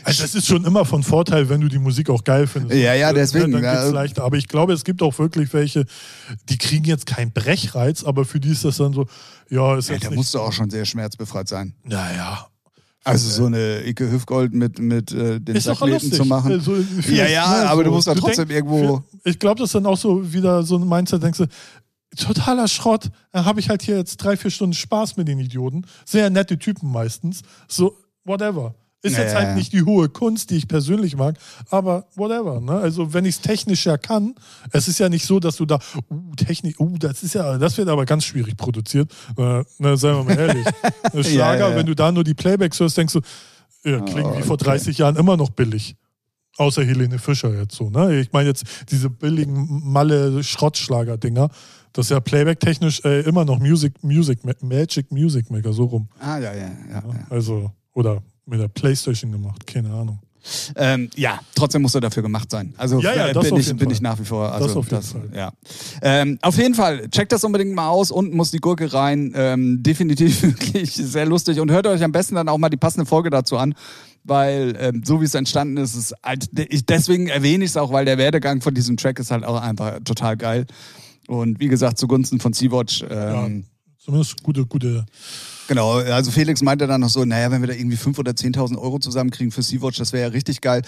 [0.05, 2.78] Also es ist schon immer von Vorteil, wenn du die Musik auch geil findest.
[2.80, 4.24] Ja, ja, deswegen, Dann geht's leichter.
[4.24, 5.86] Aber ich glaube, es gibt auch wirklich welche,
[6.48, 9.07] die kriegen jetzt keinen Brechreiz, aber für die ist das dann so,
[9.48, 11.74] ja, ist ja jetzt da musst du auch schon sehr schmerzbefreit sein.
[11.84, 12.48] Naja.
[13.05, 16.53] Also so eine Icke Hüftgold mit, mit äh, den Ist Athleten zu machen.
[16.53, 19.74] Also, für- Ja, ja, aber du musst dann trotzdem irgendwo- Für, ich glaube, das ist
[19.74, 21.46] dann auch so wieder so ein Mindset, denkst du,
[22.16, 25.84] totaler Schrott, dann habe ich halt hier jetzt drei, vier Stunden Spaß mit den Idioten.
[26.05, 27.42] Sehr nette Typen meistens.
[27.68, 28.74] So, whatever.
[29.03, 31.36] Ist Ja, jetzt halt nicht die hohe Kunst, die ich persönlich mag,
[31.70, 32.61] aber whatever.
[32.61, 32.72] Ne?
[32.72, 34.34] Also wenn ich es technisch ja kann,
[34.70, 35.80] es ist ja nicht so, dass du da,
[36.11, 39.11] uh, Technik, uh, das ist ja, das wird aber ganz schwierig produziert.
[39.36, 40.66] Äh, ne, seien wir mal ehrlich.
[41.26, 41.76] Schlager, ja, ja.
[41.76, 43.20] wenn du da nur die Playbacks hörst, denkst du,
[43.84, 44.64] ja, klingt Oh, wie vor okay.
[44.66, 45.96] 30 Jahren immer noch billig.
[46.59, 48.20] Außer Helene Fischer jetzt so, ne?
[48.20, 51.48] Ich meine jetzt diese billigen Malle-Schrottschlager-Dinger.
[51.92, 56.09] Das ist ja Playback-technisch äh, immer noch Music, Music, Ma- Magic Music Maker, so rum.
[56.20, 57.03] Ah, ja, ja, ja.
[57.30, 58.22] Also, oder
[58.53, 60.20] mit der Playstation gemacht, keine Ahnung.
[60.76, 62.74] Ähm, ja, trotzdem muss er dafür gemacht sein.
[62.76, 64.53] Also Ja, ja, äh, das bin, ich, bin ich nach wie vor.
[64.53, 65.30] Also Das auf jeden Fall.
[65.34, 65.53] Ja.
[66.03, 68.11] Ähm, auf jeden Fall, checkt das unbedingt mal aus.
[68.11, 69.32] Unten muss die Gurke rein.
[69.34, 71.61] Ähm, definitiv wirklich sehr lustig.
[71.61, 73.74] Und hört euch am besten dann auch mal die passende Folge dazu an.
[74.24, 77.92] Weil ähm, so wie es entstanden ist, ist halt, ich, deswegen erwähne ich es auch,
[77.92, 80.66] weil der Werdegang von diesem Track ist halt auch einfach total geil.
[81.28, 83.05] Und wie gesagt, zugunsten von Sea-Watch.
[83.09, 83.64] Ähm,
[83.98, 85.07] Zumindest gute, gute.
[85.72, 88.76] Genau, also Felix meinte dann noch so, naja, wenn wir da irgendwie 5.000 oder 10.000
[88.76, 90.82] Euro zusammenkriegen für Sea-Watch, das wäre ja richtig geil.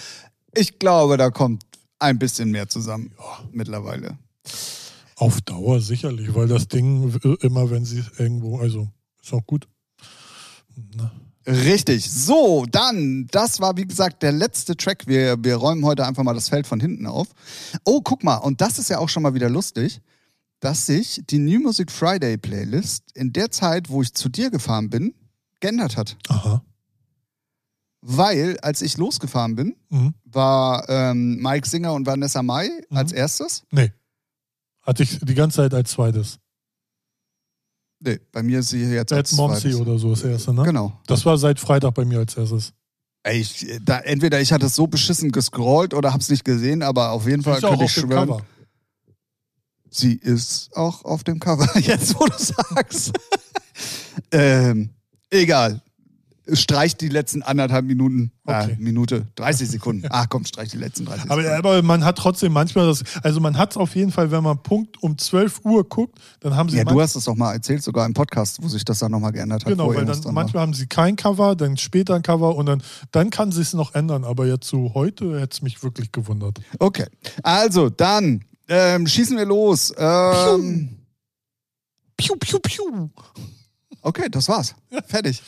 [0.53, 1.63] Ich glaube, da kommt
[1.97, 3.11] ein bisschen mehr zusammen
[3.51, 4.19] mittlerweile.
[5.15, 8.87] Auf Dauer sicherlich, weil das Ding immer, wenn sie irgendwo, also
[9.23, 9.67] ist auch gut.
[10.75, 11.09] Ne?
[11.47, 12.07] Richtig.
[12.07, 15.07] So, dann, das war wie gesagt der letzte Track.
[15.07, 17.29] Wir, wir räumen heute einfach mal das Feld von hinten auf.
[17.85, 19.99] Oh, guck mal, und das ist ja auch schon mal wieder lustig,
[20.59, 24.89] dass sich die New Music Friday Playlist in der Zeit, wo ich zu dir gefahren
[24.89, 25.13] bin,
[25.59, 26.17] geändert hat.
[26.27, 26.63] Aha.
[28.01, 30.13] Weil, als ich losgefahren bin, Mhm.
[30.25, 32.97] war ähm, Mike Singer und Vanessa Mai Mhm.
[32.97, 33.63] als erstes.
[33.71, 33.91] Nee.
[34.83, 36.37] Hatte ich die ganze Zeit als zweites.
[37.99, 39.79] Nee, bei mir ist sie jetzt Bad als Momsy zweites.
[39.79, 40.63] oder so das erste, ne?
[40.63, 40.99] Genau.
[41.07, 42.73] Das war seit Freitag bei mir als erstes.
[43.23, 47.09] Ey, Ich, da, entweder ich hatte es so beschissen gescrollt oder hab's nicht gesehen, aber
[47.11, 48.27] auf jeden Fall Ist könnte ich schwören.
[48.29, 48.45] Cover.
[49.97, 53.13] Sie ist auch auf dem Cover, jetzt wo du sagst.
[54.31, 54.89] ähm,
[55.29, 55.81] egal.
[56.51, 58.73] Streicht die letzten anderthalb Minuten, Okay.
[58.73, 60.05] äh, Minute, 30 Sekunden.
[60.11, 61.57] Ach komm, streich die letzten 30 Aber, Sekunden.
[61.57, 64.61] aber man hat trotzdem manchmal das, also man hat es auf jeden Fall, wenn man
[64.61, 67.81] Punkt um 12 Uhr guckt, dann haben sie Ja, du hast es doch mal erzählt,
[67.81, 69.71] sogar im Podcast, wo sich das dann nochmal geändert hat.
[69.71, 70.33] Genau, weil dann war.
[70.33, 73.95] manchmal haben sie kein Cover, dann später ein Cover und dann, dann kann sich noch
[73.95, 74.23] ändern.
[74.25, 76.59] Aber jetzt so heute hätte es mich wirklich gewundert.
[76.77, 77.07] Okay,
[77.41, 79.93] also dann ähm, schießen wir los.
[79.97, 80.89] Ähm,
[82.17, 83.09] Piu, piu, piu.
[84.01, 84.73] okay, das war's.
[85.07, 85.41] Fertig.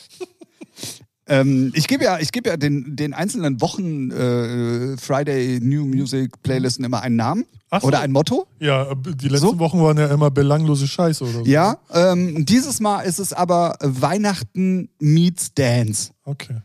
[1.26, 6.42] ähm, ich gebe ja, ich gebe ja den, den einzelnen Wochen äh, Friday New Music
[6.42, 7.88] Playlisten immer einen Namen Ach so.
[7.88, 8.46] oder ein Motto.
[8.60, 9.58] Ja, die letzten So?
[9.58, 11.44] Wochen waren ja immer belanglose Scheiße oder so.
[11.44, 16.12] Ja, ähm, dieses Mal ist es aber Weihnachten meets Dance.
[16.24, 16.60] Okay.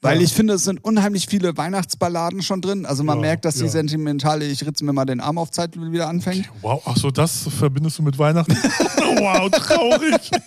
[0.00, 0.22] Weil Ja.
[0.22, 2.86] ich finde, es sind unheimlich viele Weihnachtsballaden schon drin.
[2.86, 3.68] Also man Ja, merkt, dass die ja.
[3.68, 6.48] sentimentale Ich ritze mir mal den Arm auf Zeit wieder anfängt.
[6.62, 8.52] Wow, ach so, das verbindest du mit Weihnachten?
[9.18, 10.30] wow, traurig.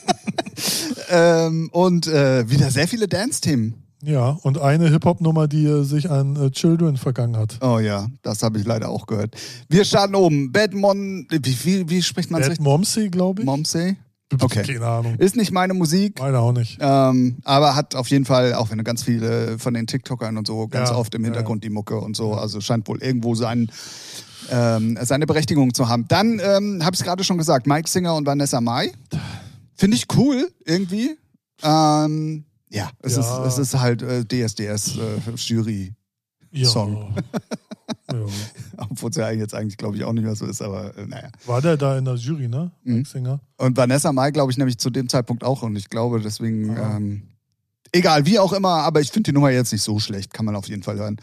[1.09, 3.83] Ähm, und äh, wieder sehr viele Dance-Themen.
[4.03, 7.57] Ja, und eine Hip-Hop-Nummer, die äh, sich an äh, Children vergangen hat.
[7.61, 9.35] Oh ja, das habe ich leider auch gehört.
[9.69, 10.51] Wir starten oben.
[10.51, 12.63] Bad Mon, wie, wie, wie spricht man es richtig?
[12.63, 13.45] Momsey, glaube ich.
[13.45, 13.97] Momsey?
[14.39, 14.63] Okay.
[14.65, 15.15] Keine Ahnung.
[15.17, 16.19] Ist nicht meine Musik.
[16.19, 16.77] Meine auch nicht.
[16.79, 20.47] Ähm, aber hat auf jeden Fall, auch wenn du ganz viele von den TikTokern und
[20.47, 23.35] so, ganz Ja, oft im ja, Hintergrund die Mucke und so, also scheint wohl irgendwo
[23.35, 23.71] sein,
[24.49, 26.05] ähm, seine Berechtigung zu haben.
[26.07, 28.91] Dann ähm, habe ich es gerade schon gesagt, Mike Singer und Vanessa Mai.
[29.75, 31.17] Finde ich cool, irgendwie.
[31.63, 33.45] Ähm, ja, es, Ja.
[33.45, 35.93] Ist, es ist halt äh, DSDS äh, Jury,
[36.51, 36.67] Ja.
[36.69, 37.15] Song.
[37.15, 38.17] ja.
[38.89, 41.29] obwohl es ja jetzt eigentlich, glaube ich, auch nicht mehr so ist, aber äh, naja.
[41.45, 42.71] War der da in der Jury, ne?
[42.83, 43.05] Mhm.
[43.05, 43.39] Singer?
[43.57, 45.61] Und Vanessa Mai, glaube ich, nämlich zu dem Zeitpunkt auch.
[45.63, 46.97] Und ich glaube, deswegen, Ah.
[46.97, 47.23] ähm,
[47.91, 50.55] egal, wie auch immer, aber ich finde die Nummer jetzt nicht so schlecht, kann man
[50.55, 51.17] auf jeden Fall hören.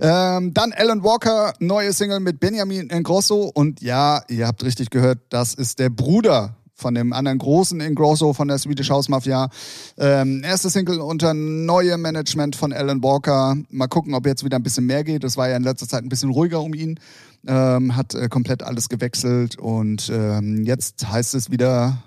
[0.00, 3.50] Ähm, dann Alan Walker, neue Single mit Benjamin Ingrosso.
[3.54, 8.34] Und ja, ihr habt richtig gehört, das ist der Bruder von dem anderen großen Ingrosso
[8.34, 9.48] von der Swedish House Mafia.
[9.96, 13.56] Ähm, erste Single unter neuem Management von Alan Walker.
[13.70, 15.24] Mal gucken, ob jetzt wieder ein bisschen mehr geht.
[15.24, 17.00] Das war ja in letzter Zeit ein bisschen ruhiger um ihn.
[17.46, 22.02] Ähm, hat äh, komplett alles gewechselt und ähm, jetzt heißt es wieder,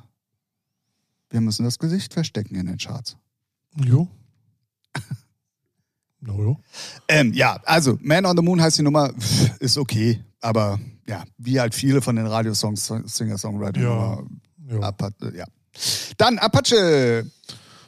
[1.29, 3.17] wir müssen das Gesicht verstecken in den Charts.
[3.75, 4.07] Jo.
[6.21, 6.57] No, jo.
[7.07, 9.13] Ähm, ja, also Man on the Moon heißt die Nummer,
[9.61, 14.17] ist okay, aber ja, wie halt viele von den Radiosongs, Singer-Songwriter, Ja.
[14.69, 14.81] Jo.
[14.81, 15.45] Apache, ja.
[16.17, 17.25] Dann Apache.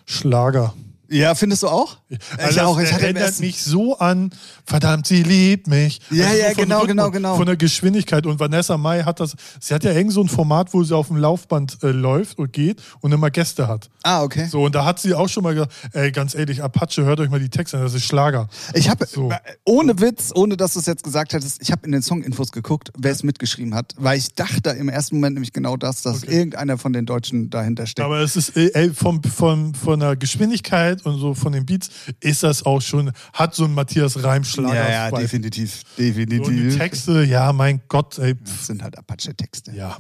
[0.06, 0.74] Schlager.
[1.12, 1.98] Ja, findest du auch?
[2.38, 2.80] Also ich auch.
[2.80, 4.32] Ich hatte erinnert mich so an,
[4.66, 6.00] verdammt, sie liebt mich.
[6.10, 7.36] Ja, also ja, genau, genau, genau.
[7.36, 8.26] Von der Geschwindigkeit.
[8.26, 11.08] Und Vanessa Mai hat das, sie hat ja irgend so ein Format, wo sie auf
[11.08, 13.90] dem Laufband äh, läuft und geht und immer Gäste hat.
[14.04, 14.48] Ah, okay.
[14.50, 17.30] So, und da hat sie auch schon mal gesagt, ey, ganz ehrlich, Apache, hört euch
[17.30, 18.48] mal die Texte an, das ist Schlager.
[18.74, 19.34] Ich habe, so.
[19.66, 22.92] ohne Witz, ohne dass du es jetzt gesagt hättest, ich habe in den Song-Infos geguckt,
[22.98, 26.38] wer es mitgeschrieben hat, weil ich dachte im ersten Moment nämlich genau das, dass okay.
[26.38, 28.06] irgendeiner von den Deutschen dahinter steckt.
[28.06, 31.90] Aber es ist, ey, vom, vom, von der Geschwindigkeit und so von den Beats
[32.20, 34.76] ist das auch schon, hat so ein Matthias Reimschlager.
[34.76, 36.48] Ja, ja, definitiv, definitiv.
[36.48, 38.36] Und die Texte, ja, mein Gott, ey.
[38.36, 39.72] Das sind halt Apache-Texte.
[39.72, 39.98] Ja.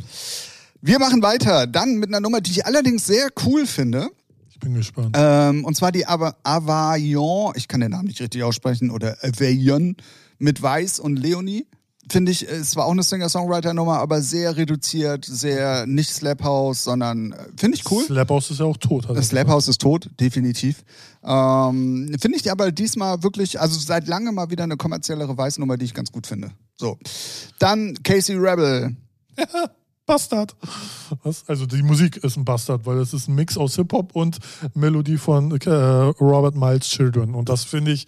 [0.81, 4.09] Wir machen weiter, dann mit einer Nummer, die ich allerdings sehr cool finde.
[4.49, 5.15] Ich bin gespannt.
[5.17, 9.95] Ähm, und zwar die Ava Availlon, ich kann den Namen nicht richtig aussprechen, oder Availlon
[10.39, 11.67] mit Weiß und Leonie
[12.11, 17.31] finde ich, es war auch eine Singer-Songwriter-Nummer, aber sehr reduziert, sehr nicht Slap House, sondern
[17.31, 18.03] äh, finde ich cool.
[18.03, 19.07] Slap House ist ja auch tot.
[19.09, 20.83] Das Slap House ist tot, definitiv.
[21.23, 25.85] Ähm, finde ich aber diesmal wirklich, also seit langem mal wieder eine kommerziellere Weißnummer, die
[25.85, 26.51] ich ganz gut finde.
[26.77, 26.97] So.
[27.59, 28.95] Dann Casey Rebel.
[30.05, 30.55] Bastard.
[31.23, 31.47] Was?
[31.47, 34.39] Also die Musik ist ein Bastard, weil es ist ein Mix aus Hip-Hop und
[34.73, 37.33] Melodie von äh, Robert Miles Children.
[37.33, 38.07] Und das finde ich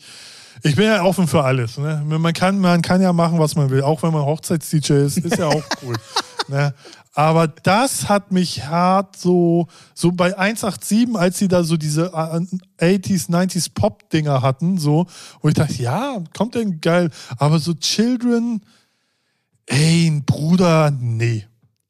[0.61, 1.77] ich bin ja offen für alles.
[1.77, 2.03] Ne?
[2.05, 3.81] Man, kann, man kann ja machen, was man will.
[3.81, 5.95] Auch wenn man Hochzeits-DJ ist, ist ja auch cool.
[6.47, 6.73] ne?
[7.15, 13.29] Aber das hat mich hart so, so bei 187, als sie da so diese 80s,
[13.29, 15.05] 90s Pop-Dinger hatten, so,
[15.41, 17.11] wo ich dachte, ja, kommt denn geil.
[17.37, 18.61] Aber so Children,
[19.67, 21.45] ey, Bruder, nee.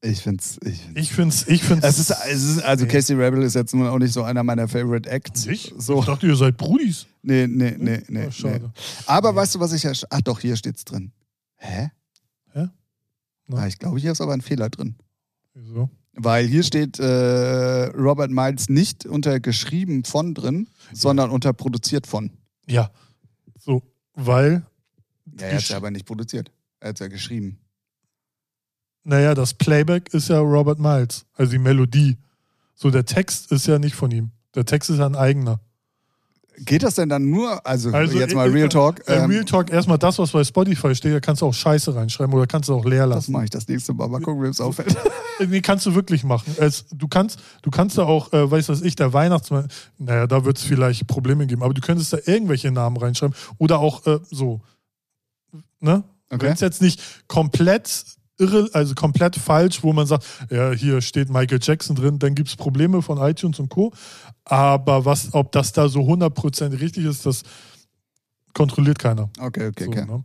[0.05, 0.59] Ich find's.
[0.65, 1.47] Ich, ich find's.
[1.47, 4.23] Ich find's es ist, es ist, also Casey Rebel ist jetzt nun auch nicht so
[4.23, 5.45] einer meiner Favorite Acts.
[5.45, 5.73] Ich?
[5.77, 5.99] So.
[5.99, 7.07] ich dachte, ihr seid Brudis.
[7.21, 8.25] Nee, nee, nee, nee.
[8.27, 8.65] Oh, schade.
[8.65, 8.81] Nee.
[9.05, 9.35] Aber ja.
[9.35, 9.93] weißt du, was ich ja.
[10.09, 11.13] Ach doch, hier steht's drin.
[11.55, 11.89] Hä?
[12.51, 12.67] Hä?
[13.53, 14.95] Ah, ich glaube, hier ist aber ein Fehler drin.
[15.53, 15.89] Wieso?
[16.11, 20.95] Weil hier steht äh, Robert Miles nicht unter geschrieben von drin, ja.
[20.97, 22.31] sondern unter produziert von.
[22.67, 22.91] Ja.
[23.57, 23.81] So,
[24.15, 24.65] weil.
[25.39, 26.51] Ja, er hat ja aber nicht produziert.
[26.81, 27.57] Er hat es ja geschrieben.
[29.03, 32.17] Naja, das Playback ist ja Robert Miles, also die Melodie.
[32.75, 34.31] So, der Text ist ja nicht von ihm.
[34.55, 35.59] Der Text ist ja ein eigener.
[36.57, 39.07] Geht das denn dann nur, also, also jetzt mal Real Talk?
[39.07, 41.95] Äh, ähm, Real Talk, erstmal das, was bei Spotify steht, da kannst du auch Scheiße
[41.95, 43.21] reinschreiben oder kannst du auch leer lassen.
[43.21, 44.07] Das mache ich das nächste Mal.
[44.07, 44.95] Mal gucken, wie es auffällt.
[45.47, 46.55] nee, kannst du wirklich machen.
[46.59, 50.27] Es, du kannst, du kannst da auch, äh, weißt du was ich, der Weihnachtsmann, naja,
[50.27, 54.05] da wird es vielleicht Probleme geben, aber du könntest da irgendwelche Namen reinschreiben oder auch
[54.05, 54.61] äh, so,
[55.79, 56.03] ne?
[56.29, 56.45] Okay.
[56.45, 58.05] Wenn es jetzt nicht komplett
[58.37, 62.49] irre, also komplett falsch, wo man sagt, ja, hier steht Michael Jackson drin, dann gibt
[62.49, 63.93] es Probleme von iTunes und Co.
[64.45, 67.43] Aber was, ob das da so 100% richtig ist, das
[68.53, 69.29] kontrolliert keiner.
[69.39, 70.05] Okay, okay, so, okay.
[70.05, 70.23] Ne?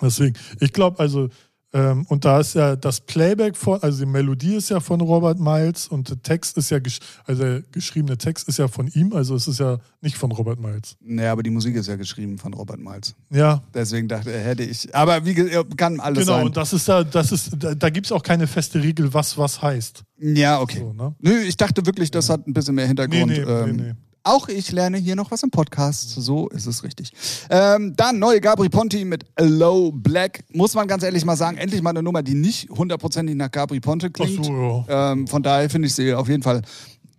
[0.00, 1.28] Deswegen, ich glaube, also
[1.76, 5.38] ähm, und da ist ja das Playback von, also die Melodie ist ja von Robert
[5.38, 6.78] Miles und der Text ist ja,
[7.26, 10.58] also der geschriebene Text ist ja von ihm, also es ist ja nicht von Robert
[10.58, 10.96] Miles.
[11.02, 13.14] Naja, aber die Musik ist ja geschrieben von Robert Miles.
[13.28, 13.62] Ja.
[13.74, 15.34] Deswegen dachte hätte ich, aber wie
[15.76, 16.36] kann alles genau, sein.
[16.38, 19.12] Genau, und das ist da, das ist, da, da gibt es auch keine feste Regel,
[19.12, 20.02] was was heißt.
[20.18, 20.78] Ja, okay.
[20.78, 21.14] So, ne?
[21.20, 23.26] Nö, ich dachte wirklich, das hat ein bisschen mehr Hintergrund.
[23.26, 23.92] Nee, nee, ähm, nee, nee.
[24.26, 26.10] Auch ich lerne hier noch was im Podcast.
[26.10, 27.12] So ist es richtig.
[27.48, 30.42] Ähm, dann neue Gabri Ponti mit Low Black.
[30.52, 33.78] Muss man ganz ehrlich mal sagen, endlich mal eine Nummer, die nicht hundertprozentig nach Gabri
[33.78, 34.40] Ponte klingt.
[34.40, 35.12] Ach so, ja.
[35.12, 36.62] ähm, von daher finde ich sie auf jeden Fall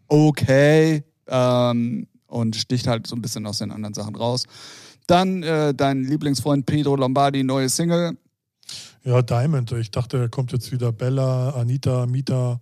[0.10, 1.06] okay.
[1.28, 4.44] Ähm, und sticht halt so ein bisschen aus den anderen Sachen raus.
[5.08, 8.18] Dann äh, dein Lieblingsfreund Pedro Lombardi, neue Single.
[9.06, 9.72] Ja, Diamond.
[9.72, 12.60] Ich dachte, er kommt jetzt wieder Bella, Anita, Mita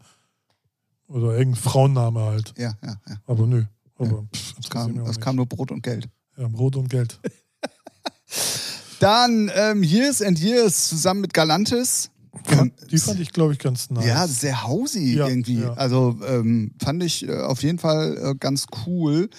[1.08, 2.54] oder irgendein Frauenname halt.
[2.60, 3.16] Ja, ja, ja.
[3.26, 3.64] Aber nö.
[3.98, 4.28] Aber
[4.60, 6.08] es, kam, es kam, nur Brot und Geld.
[6.38, 7.20] Ja, Brot und Geld.
[9.00, 12.12] Dann ähm, Years and Years zusammen mit Galantis.
[12.50, 14.06] Ja, die fand ich, glaube ich, ganz nice.
[14.06, 15.62] Ja, sehr hausy ja, irgendwie.
[15.62, 15.74] Ja.
[15.74, 19.30] Also ähm, fand ich äh, auf jeden Fall äh, ganz cool.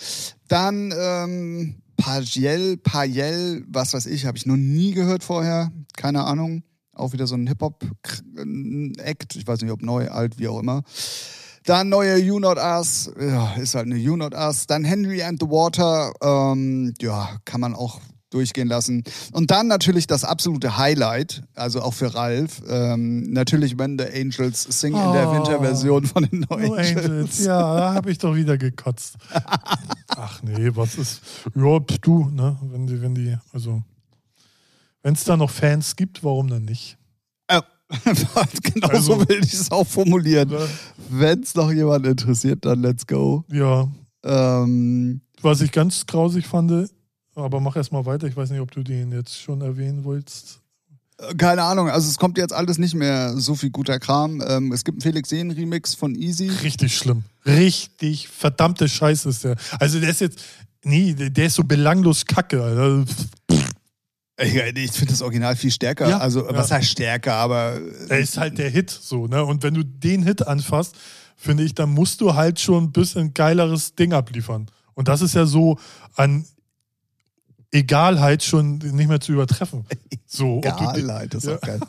[0.49, 5.73] Dann ähm, Pajel, Pajel, was weiß ich, habe ich noch nie gehört vorher.
[5.97, 6.63] Keine Ahnung.
[6.93, 9.37] Auch wieder so ein Hip-Hop-Act.
[9.37, 10.83] Ich weiß nicht, ob neu, alt, wie auch immer.
[11.67, 14.69] Dann neue You Not Us, ja, ist halt eine You Not Us.
[14.69, 18.01] Dann Henry and the Water, ähm, ja, kann man auch
[18.31, 19.03] durchgehen lassen.
[19.33, 24.63] Und dann natürlich das absolute Highlight, also auch für Ralf, ähm, natürlich When the Angels
[24.81, 25.35] Sing oh, in der oh.
[25.35, 27.05] Winterversion von den No Angels.
[27.05, 27.45] Angels.
[27.45, 29.17] Ja, da habe ich doch wieder gekotzt.
[30.09, 31.21] Ach nee, was ist,
[31.53, 33.83] ja, du, ne, wenn die, wenn die, also,
[35.03, 36.97] wenn es da noch Fans gibt, warum dann nicht?
[38.63, 40.49] genau also, so will ich es auch formulieren.
[40.49, 40.69] Ne?
[41.09, 43.45] Wenn es noch jemand interessiert, dann let's go.
[43.51, 43.89] Ja.
[44.25, 46.91] Ähm, Was ich ganz grausig fand,
[47.37, 48.27] aber mach erst mal weiter.
[48.27, 50.61] Ich weiß nicht, ob du den jetzt schon erwähnen wolltest.
[51.19, 54.43] Äh, keine Ahnung, also es kommt jetzt alles nicht mehr so viel guter Kram.
[54.47, 56.49] Ähm, es gibt einen Felix Sehn Remix von Easy.
[56.49, 57.25] Richtig schlimm.
[57.45, 59.57] Richtig verdammte Scheiße ist der.
[59.79, 60.43] Also der ist jetzt,
[60.89, 63.05] Nee, der der ist so belanglos kacke, Alter.
[64.39, 66.09] Ich, ich finde das Original viel stärker.
[66.09, 66.55] Ja, also, ja.
[66.55, 67.81] was heißt stärker, aber.
[68.09, 69.45] Er ist halt der Hit, so, ne?
[69.45, 70.95] Und wenn du den Hit anfasst,
[71.37, 74.67] finde ich, dann musst du halt schon ein bisschen geileres Ding abliefern.
[74.95, 75.79] Und das ist ja so
[76.17, 76.45] an
[77.73, 79.85] Egalheit schon nicht mehr zu übertreffen.
[80.27, 81.57] So, du, Geilheit, das ist Ja.
[81.57, 81.81] auch geil.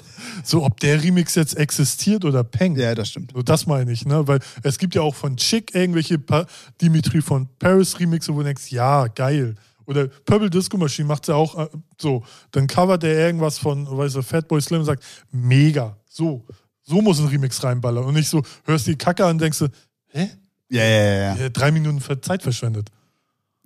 [0.43, 2.75] so, ob der Remix jetzt existiert oder Peng.
[2.77, 3.31] Ja, das stimmt.
[3.33, 4.27] So, das meine ich, ne?
[4.27, 6.45] Weil es gibt ja auch von Chick irgendwelche pa
[6.81, 9.55] Dimitri von Paris Remixe, wo du denkst, ja, geil.
[9.87, 11.67] Oder Purple Disco Machine macht ja auch äh,
[11.99, 12.23] so.
[12.51, 15.97] Dann covert er irgendwas von, weißt du, Fatboy Slim und sagt, mega.
[16.09, 16.45] So.
[16.83, 18.03] So muss ein Remix reinballern.
[18.03, 19.67] Und nicht so, hörst die Kacke an und denkst du,
[20.09, 20.29] hä?
[20.69, 21.35] Ja, ja, ja, ja.
[21.35, 22.89] Ja, drei Minuten Zeit verschwendet.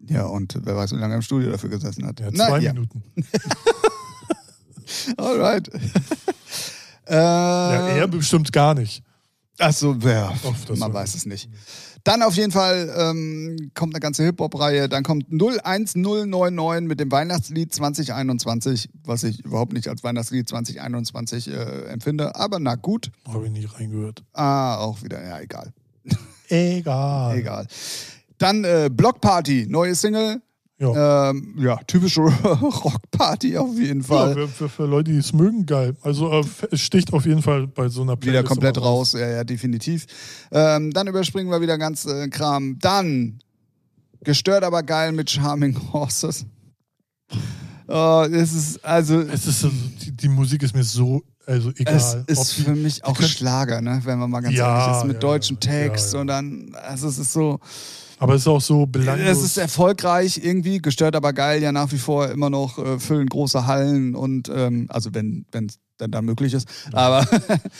[0.07, 2.19] Ja, und wer weiß, wie lange er im Studio dafür gesessen hat.
[2.19, 2.73] Ja, Na, zwei ja.
[2.73, 3.03] Minuten.
[5.17, 5.69] Alright.
[7.05, 9.03] äh, Ja, er bestimmt gar nicht.
[9.59, 11.49] Achso, ja, Auf das man weiß es nicht.
[12.03, 14.89] Dann auf jeden Fall ähm, kommt eine ganze Hip-Hop-Reihe.
[14.89, 21.53] Dann kommt 01099 mit dem Weihnachtslied 2021, was ich überhaupt nicht als Weihnachtslied 2021 äh,
[21.85, 22.35] empfinde.
[22.35, 23.11] Aber na gut.
[23.27, 24.23] Habe ich nie reingehört.
[24.33, 25.73] Ah, auch wieder, ja, egal.
[26.49, 27.37] Egal.
[27.37, 27.67] Egal.
[28.37, 30.41] Dann äh, Block Party, neue Single.
[30.81, 31.29] Ja.
[31.29, 34.33] Ähm, ja, typische Rockparty auf jeden Ja, Fall.
[34.33, 35.95] für, für, für Leute, die es mögen, geil.
[36.01, 39.13] Also äh, es sticht auf jeden Fall bei so einer wieder Playlist komplett immer raus,
[39.13, 40.07] ja, ja, definitiv.
[40.51, 42.79] Ähm, dann überspringen wir wieder ganz äh, Kram.
[42.79, 43.39] Dann
[44.23, 46.45] gestört, aber geil mit Charming Horses.
[47.87, 49.71] Oh, es ist also Es ist, so-
[50.01, 51.95] die, die Musik ist mir so, also egal.
[51.95, 55.05] es ist die- für mich auch Schlager, ne, wenn man mal ganz Ja, ehrlich ist,
[55.05, 56.21] mit ja, deutschem ja, Text ja, ja.
[56.21, 57.59] und dann, also es ist so,
[58.21, 59.37] aber es ist auch so belanglos.
[59.37, 63.27] es ist erfolgreich irgendwie, gestört, aber geil, ja nach wie vor immer noch äh, füllen
[63.27, 67.27] große Hallen und ähm, also wenn es dann da möglich ist, aber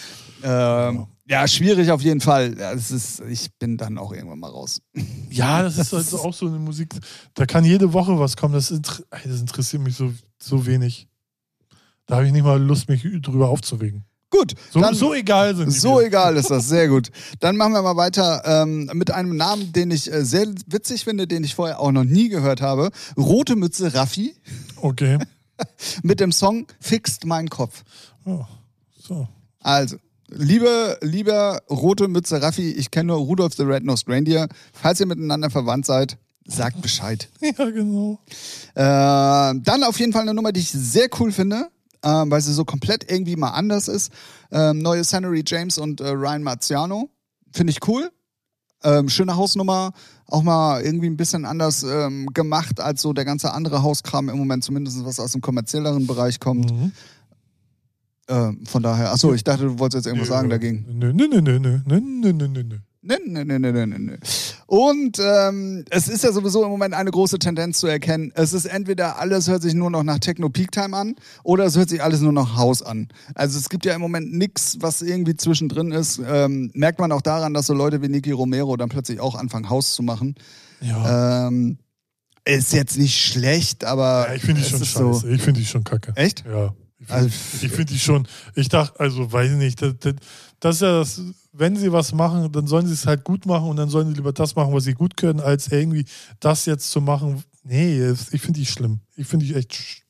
[0.44, 2.58] ähm, ja schwierig auf jeden Fall.
[2.58, 4.82] Ja, Es ist, ich bin dann auch irgendwann mal raus.
[5.30, 6.96] ja, das ist also auch so eine Musik,
[7.36, 8.56] da kann jede Woche was kommen.
[8.56, 10.12] Das, inter das interessiert mich so,
[10.42, 11.08] so wenig.
[12.08, 14.06] Da habe ich nicht mal Lust, mich drüber aufzuregen.
[14.32, 16.06] Gut, So, dann, so egal sind So mir.
[16.06, 17.12] egal ist das, sehr gut.
[17.42, 21.28] Dann machen wir mal weiter ähm, mit einem Namen, den ich äh, sehr witzig finde,
[21.28, 22.92] den ich vorher auch noch nie gehört habe.
[23.18, 24.34] Rote Mütze Raffi
[24.78, 25.20] Okay.
[26.04, 27.84] mit dem Song Fixt mein Kopf.
[28.26, 28.46] Oh,
[28.98, 29.28] so.
[29.60, 29.98] Also,
[30.30, 34.48] liebe, lieber Rote Mütze Raffi, ich kenne nur Rudolf the Red-Nosed Reindeer.
[34.74, 36.18] Falls ihr miteinander verwandt seid,
[36.48, 37.28] sagt Bescheid.
[37.42, 38.18] Ja, genau.
[38.76, 41.68] Äh, dann auf jeden Fall eine Nummer, die ich sehr cool finde,
[42.04, 44.12] ähm, weil sie so komplett irgendwie mal anders ist.
[44.52, 47.10] Ähm, neue Sanary James und äh, Ryan Marciano.
[47.54, 48.10] Finde ich cool.
[48.84, 49.92] Ähm, schöne Hausnummer,
[50.26, 54.38] auch mal irgendwie ein bisschen anders ähm, gemacht als so der ganze andere Hauskram im
[54.38, 56.72] Moment, zumindest was aus dem kommerzielleren Bereich kommt.
[56.72, 56.92] Mhm.
[58.28, 60.86] Ähm, von daher, achso, ich dachte, du wolltest jetzt irgendwas sagen dagegen.
[60.90, 63.44] Nö, nö, nö, nö, nö, nö, nö, nö, nö, nö.
[63.44, 64.18] Nee, nee, nee, nee, nee, nee.
[64.68, 68.32] Und ähm, es ist ja sowieso im Moment eine große Tendenz zu erkennen.
[68.36, 71.76] Es ist entweder alles hört sich nur noch nach Techno Peak Time an oder es
[71.76, 73.10] hört sich alles nur noch Haus an.
[73.36, 76.22] Also es gibt ja im Moment nichts, was irgendwie zwischendrin ist.
[76.26, 79.70] Ähm, merkt man auch daran, dass so Leute wie Nicky Romero dann plötzlich auch anfangen,
[79.70, 80.36] Haus zu machen.
[80.80, 81.48] Ja.
[81.48, 81.78] Ähm,
[82.46, 85.14] ist jetzt nicht schlecht, aber ja ich finde die schon scheiße.
[85.14, 85.28] so.
[85.28, 86.14] Ich finde die schon kacke.
[86.16, 86.44] Echt?
[86.46, 86.74] Ja.
[87.00, 87.28] Ich finde Also,
[87.62, 90.14] ich find die schon, ich dachte, also weiß ich nicht, das, das,
[90.60, 91.22] das ist ja das,
[91.54, 94.14] wenn sie was machen, dann sollen sie es halt gut machen und dann sollen sie
[94.16, 96.06] lieber das machen, was sie gut können, als irgendwie
[96.40, 97.44] das jetzt zu machen.
[97.64, 99.02] Nee, ich finde die schlimm.
[99.16, 99.72] Ich finde die echt.
[99.74, 100.02] sch-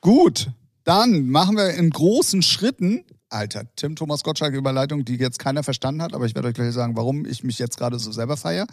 [0.00, 0.50] Gut,
[0.84, 3.04] dann machen wir in großen Schritten.
[3.28, 6.72] Alter, Tim Thomas Gottschalk Überleitung, die jetzt keiner verstanden hat, aber ich werde euch gleich
[6.72, 8.66] sagen, warum ich mich jetzt gerade so selber feiere.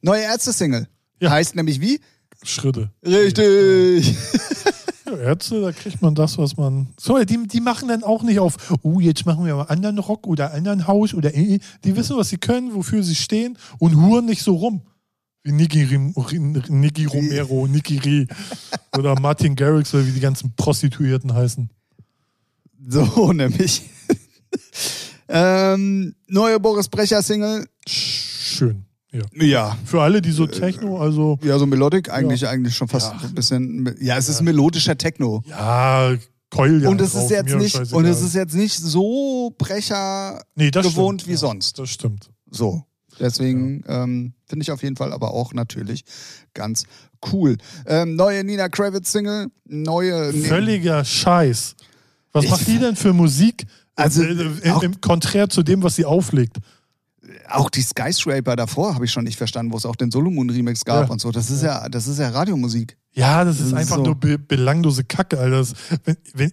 [0.00, 0.88] Neue Ärzte-Single.
[1.20, 1.30] Ja.
[1.30, 2.00] Heißt nämlich wie?
[2.42, 2.90] Schritte.
[3.04, 4.06] Richtig.
[4.14, 4.14] Ja,
[5.16, 6.88] Ärzte, da kriegt man das, was man.
[6.98, 10.26] So, die, die machen dann auch nicht auf, oh, jetzt machen wir mal anderen Rock
[10.26, 14.26] oder anderen Haus oder äh, die wissen, was sie können, wofür sie stehen und huren
[14.26, 14.82] nicht so rum.
[15.42, 18.26] Wie Nicky Romero, Nicky Reh
[18.96, 21.68] oder Martin Garrix oder wie die ganzen Prostituierten heißen.
[22.88, 23.82] So, nämlich.
[25.28, 27.66] ähm, neue Boris Brecher-Single.
[27.86, 28.86] Schön.
[29.14, 29.22] Ja.
[29.44, 29.78] Ja.
[29.86, 33.20] Für alle, die so Techno, also Ja, so Melodic, eigentlich, eigentlich schon fast Ja.
[33.28, 33.94] ein bisschen.
[34.00, 35.42] Ja, es ist melodischer Techno.
[35.46, 36.14] ja,
[36.50, 37.98] Keul ja und es ist jetzt nicht, scheißegal.
[37.98, 41.26] und es ist jetzt nicht so Brecher nee, gewohnt stimmt.
[41.28, 41.78] wie ja, sonst.
[41.78, 42.30] Das stimmt.
[42.50, 42.84] So.
[43.20, 46.04] Deswegen ähm, finde ich auf jeden Fall aber auch natürlich
[46.52, 46.84] ganz
[47.32, 47.56] cool.
[47.86, 50.32] Ähm, neue Nina Kravitz Single, neue.
[50.32, 51.76] Völliger Scheiß.
[52.32, 53.66] Was Ich- macht die denn für Musik?
[53.96, 56.56] Also, äh, auch- im Konträr zu dem, was sie auflegt.
[57.48, 60.84] Auch die Skyscraper davor habe ich schon nicht verstanden, wo es auch den Solomon Remix
[60.84, 61.12] gab Ja.
[61.12, 61.30] und so.
[61.30, 62.96] Das ist ja, das ist ja Radiomusik.
[63.12, 63.76] Ja, das ist So.
[63.76, 65.58] einfach nur be belanglose Kacke, Alter.
[65.58, 65.74] Das,
[66.04, 66.52] wenn, wenn,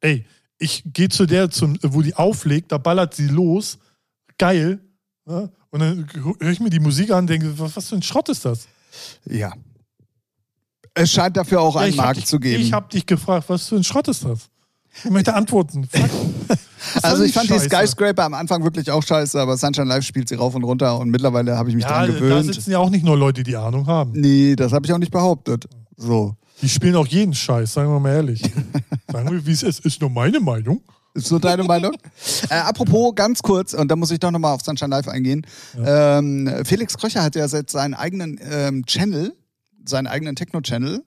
[0.00, 0.24] ey,
[0.58, 3.78] ich gehe zu der, zum, wo die auflegt, da ballert sie los.
[4.38, 4.80] Geil.
[5.28, 5.50] Ja?
[5.70, 6.06] Und dann
[6.40, 8.66] höre ich mir die Musik an und denke, was, was für ein Schrott ist das?
[9.24, 9.52] Ja.
[10.94, 12.62] Es scheint dafür auch einen ich hab Markt dich, zu geben.
[12.62, 14.48] Ich habe dich gefragt, was für ein Schrott ist das?
[15.04, 15.88] Ich möchte antworten.
[17.02, 17.68] Also ich fand die scheiße.
[17.68, 21.10] Skyscraper am Anfang wirklich auch scheiße, aber Sunshine Live spielt sie rauf und runter und
[21.10, 22.54] mittlerweile habe ich mich Ja, dran da gewöhnt.
[22.54, 24.12] sitzen ja auch nicht nur Leute, die Ahnung haben.
[24.14, 25.66] Nee, das habe ich auch nicht behauptet.
[25.96, 26.36] So.
[26.62, 28.40] Die spielen auch jeden Scheiß, sagen wir mal ehrlich.
[29.12, 30.80] sagen wir, wie es ist, ist nur meine Meinung.
[31.14, 31.92] Ist so deine Meinung?
[32.50, 35.44] äh, apropos, ganz kurz, und da muss ich doch nochmal auf Sunshine Live eingehen.
[35.84, 39.34] Ähm, Felix Kröcher hat ja seit seinen eigenen ähm, Channel,
[39.88, 41.02] seinen eigenen Techno-Channel,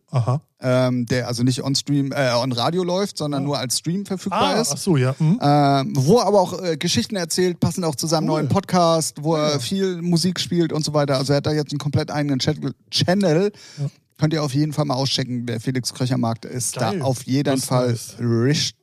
[0.61, 4.55] ähm, der also nicht on Stream, äh, on Radio läuft, sondern nur als Stream verfügbar
[4.57, 4.73] Ah, ist.
[4.73, 5.15] ach so, ja.
[5.17, 5.39] Hm.
[5.41, 8.29] Ähm, wo er aber auch äh, Geschichten erzählt, passend auch zu seinem Cool.
[8.41, 9.59] neuen Podcast, wo er Ja.
[9.59, 11.17] viel Musik spielt und so weiter.
[11.17, 12.57] Also er hat da jetzt einen komplett eigenen Chat
[12.91, 13.51] Channel.
[13.77, 13.85] Ja.
[14.17, 15.45] Könnt ihr auf jeden Fall mal auschecken.
[15.45, 16.99] Der Felix Kröcher Markt ist Geil.
[16.99, 18.75] da auf jeden ist Fall richtig.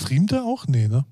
[0.00, 0.66] Streamt er auch?
[0.66, 1.04] Nee, ne?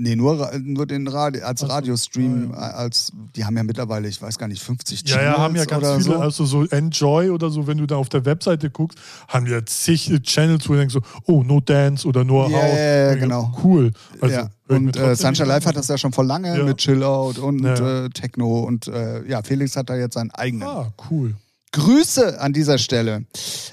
[0.00, 1.72] Nee, nur, nur den Radio, als Ach so.
[1.72, 5.56] Radiostream, Ah, als die haben ja mittlerweile, ich weiß gar nicht, 50 Ja, ja, haben
[5.56, 6.16] ja ganz viele, so.
[6.20, 8.96] also so Enjoy oder so, wenn du da auf der Webseite guckst,
[9.26, 12.76] haben ja zig Channels, wo du denkst so, oh, no Dance oder nur Ja, House.
[12.78, 13.52] ja, ja, genau.
[13.64, 13.90] Cool.
[14.20, 14.50] Also, ja.
[14.68, 16.62] Und äh, nicht Live hat das ja schon vor lange Ja.
[16.64, 18.04] mit Chill Out und Ja.
[18.04, 20.68] äh, Techno und äh, ja, Felix hat da jetzt seinen eigenen.
[20.68, 21.34] Ah, cool.
[21.72, 23.26] Grüße an dieser Stelle.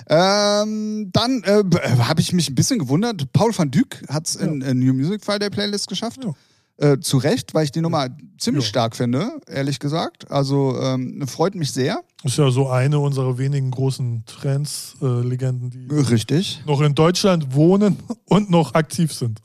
[0.07, 1.63] Ähm, dann äh,
[1.99, 3.31] habe ich mich ein bisschen gewundert.
[3.33, 6.23] Paul van Dyk hat es in, in New Music Friday Playlist geschafft.
[6.23, 6.33] Ja.
[6.77, 8.69] Äh, zu Recht, weil ich die Nummer ziemlich Ja.
[8.69, 10.29] stark finde, ehrlich gesagt.
[10.29, 12.01] Also ähm, freut mich sehr.
[12.23, 16.61] Ist ja so eine unserer wenigen großen Trends-Legenden, die Richtig.
[16.65, 19.39] noch in Deutschland wohnen und noch aktiv sind.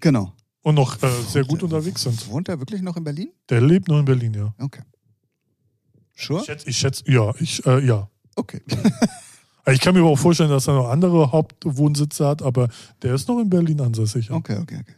[0.00, 0.32] Genau.
[0.62, 2.26] Und noch äh, sehr gut unterwegs sind.
[2.30, 3.28] Wohnt er wirklich noch in Berlin?
[3.50, 4.54] Der lebt noch in Berlin, ja.
[4.58, 4.80] Okay.
[6.14, 6.40] Sure?
[6.40, 8.08] Ich schätze, ich schätze ja, ich, äh, ja.
[8.36, 8.62] Okay.
[9.72, 12.68] Ich kann mir aber auch vorstellen, dass er noch andere Hauptwohnsitze hat, aber
[13.00, 14.28] der ist noch in Berlin ansässig.
[14.28, 14.34] Ja.
[14.34, 14.94] Okay, okay, okay.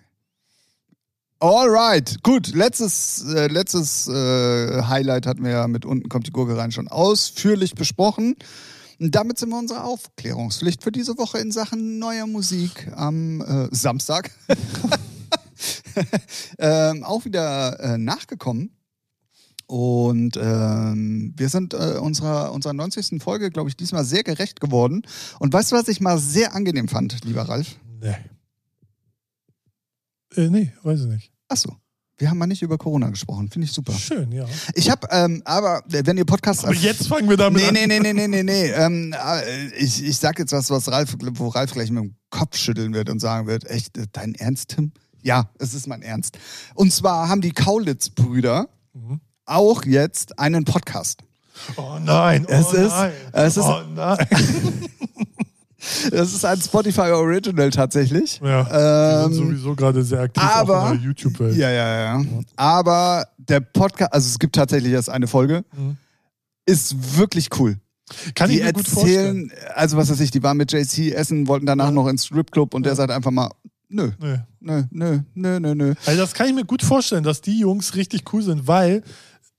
[1.38, 2.54] Alright, gut.
[2.54, 6.88] Letztes, äh, letztes äh, Highlight hatten wir ja mit unten kommt die Gurke rein schon
[6.88, 8.36] ausführlich besprochen.
[8.98, 13.68] Und damit sind wir unserer Aufklärungspflicht für diese Woche in Sachen neuer Musik am äh,
[13.70, 14.30] Samstag
[16.58, 18.75] ähm, auch wieder äh, nachgekommen.
[19.68, 23.20] Und ähm, wir sind äh, unserer, unserer 90.
[23.22, 25.02] Folge, glaube ich, diesmal sehr gerecht geworden.
[25.40, 27.76] Und weißt du, was ich mal sehr angenehm fand, lieber Ralf?
[28.00, 28.14] Nee.
[30.36, 31.32] Äh, nee, weiß ich nicht.
[31.48, 31.76] Achso.
[32.18, 33.50] Wir haben mal nicht über Corona gesprochen.
[33.50, 33.92] Finde ich super.
[33.92, 34.46] Schön, ja.
[34.74, 36.64] Ich habe, ähm, aber wenn ihr Podcast.
[36.64, 37.74] Aber jetzt fangen wir damit Nee, an.
[37.74, 38.70] nee, nee, nee, nee, nee, nee.
[38.70, 42.56] Ähm, äh, ich, ich sag jetzt was, was Ralf, wo Ralf gleich mit dem Kopf
[42.56, 44.92] schütteln wird und sagen wird, echt, äh, dein Ernst, Tim?
[45.22, 46.38] Ja, es ist mein Ernst.
[46.74, 49.20] Und zwar haben die Kaulitz-Brüder Mhm.
[49.46, 51.20] Auch jetzt einen Podcast.
[51.76, 53.12] Oh nein, oh Es ist- nein.
[53.32, 54.18] es ist- oh nein.
[56.10, 58.40] Das ist ein Spotify Original tatsächlich.
[58.42, 58.64] Ja,
[59.28, 61.56] die sind Ähm, sowieso gerade sehr aktiv aber- der YouTube-Welt.
[61.56, 62.24] Ja, ja, ja.
[62.56, 65.96] Aber der Podcast, also es gibt tatsächlich erst eine Folge, Mhm.
[66.64, 67.76] ist wirklich cool.
[68.34, 69.50] Kann die ich mir gut vorstellen.
[69.50, 71.90] erzählen, also was weiß ich, die waren mit JC essen, wollten danach Ja.
[71.92, 72.96] noch ins Stripclub und der Ja.
[72.96, 73.50] sagt einfach mal,
[73.88, 74.82] nö, nö, nö,
[75.34, 75.94] nö, nö, nö.
[76.04, 79.02] Also das kann ich mir gut vorstellen, dass die Jungs richtig cool sind, weil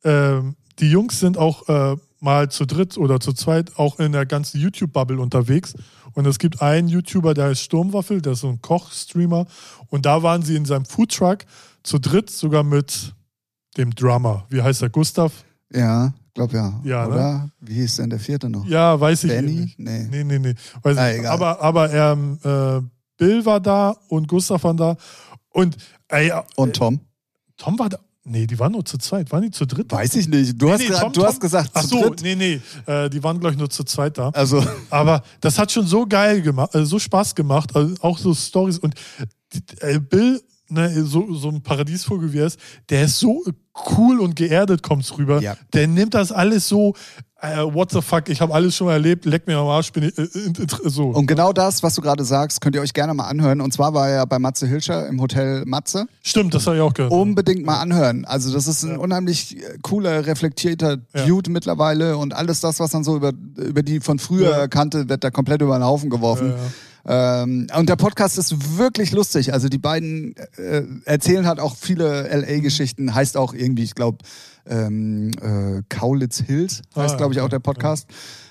[0.04, 4.26] ähm, die Jungs sind auch äh, mal zu dritt oder zu zweit auch in der
[4.26, 5.74] ganzen YouTube-Bubble unterwegs.
[6.14, 9.46] Und es gibt einen YouTuber, der heißt Sturmwaffel, der ist so ein Koch-Streamer.
[9.90, 11.40] Und da waren sie in seinem Foodtruck
[11.84, 13.14] zu dritt, sogar mit
[13.78, 14.46] dem Drummer.
[14.50, 14.90] Wie heißt er?
[14.90, 15.32] Gustav?
[15.72, 16.80] Ja, glaub ja.
[16.84, 17.14] Ja, ne?
[17.14, 17.52] Oder?
[17.60, 18.66] Wie hieß denn der vierte noch?
[18.66, 19.52] Ja, weiß ich Benny?
[19.52, 19.80] nicht.
[19.80, 20.08] Nee.
[20.10, 20.56] Nee, nee, nee.
[20.82, 21.32] Weiß Ah, egal.
[21.34, 22.82] Aber, aber ähm, äh,
[23.18, 24.96] Bill war da und Gustav waren da.
[25.50, 25.78] Und
[26.08, 27.00] ey, Und Tom?
[27.58, 28.00] Tom war da.
[28.30, 29.32] Nee, die waren nur zu zweit.
[29.32, 29.92] Waren die zu dritt?
[29.92, 30.62] Weiß ich nicht.
[30.62, 31.30] Du, hast, nee, gesagt- Tom, du Tom.
[31.30, 32.22] hast gesagt, Ach zu so, dritt.
[32.24, 32.62] nee, nee.
[32.86, 34.30] Äh, die waren, glaube ich, nur zu zweit da.
[34.32, 37.76] Also, Aber das hat schon so geil gemacht, äh, so Spaß gemacht.
[37.76, 38.80] Also auch so Stories.
[38.80, 38.96] Und
[39.80, 42.60] äh, Bill, ne, so, so ein Paradiesvogel wie er ist,
[42.90, 43.44] der ist so
[43.98, 45.42] cool und geerdet, kommt's rüber.
[45.42, 45.56] Ja.
[45.74, 46.96] Der nimmt das alles so,
[47.42, 50.04] äh, what the fuck, ich habe alles schon mal erlebt, leck mir am Arsch, bin
[50.04, 50.28] ich, äh,
[50.86, 51.10] so.
[51.10, 53.62] und genau das, was du gerade sagst, könnt ihr euch gerne mal anhören.
[53.62, 56.08] Und zwar war er ja bei Matze Hilscher im Hotel Matze.
[56.24, 57.12] Stimmt, das habe ich auch gehört.
[57.12, 58.26] Unbedingt mal anhören.
[58.26, 58.98] Also das ist ein Ja.
[58.98, 61.26] unheimlich äh, cooler, reflektierter Ja.
[61.26, 64.68] Dude mittlerweile und alles das, was man so über, über die von früher Ja.
[64.68, 66.54] kannte, wird da komplett über den Haufen geworfen.
[67.10, 69.54] Ähm, und der Podcast ist wirklich lustig.
[69.54, 74.18] Also die beiden äh, erzählen halt auch viele LA-Geschichten, heißt auch irgendwie, ich glaube,
[74.70, 78.08] ähm, äh, Kaulitz Hills heißt, Ah, glaube ich, auch der Podcast.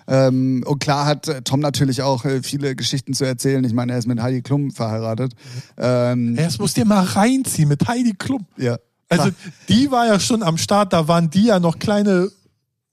[0.09, 3.65] Ähm, und klar hat äh, Tom natürlich auch äh, viele Geschichten zu erzählen.
[3.65, 5.33] Ich meine, er ist mit Heidi Klum verheiratet.
[5.77, 8.47] Ähm, Ja, das musst dir mal reinziehen mit Heidi Klum.
[8.57, 8.77] ja.
[9.09, 9.31] Also,
[9.69, 12.29] die war ja schon am Start, da waren die ja noch kleine.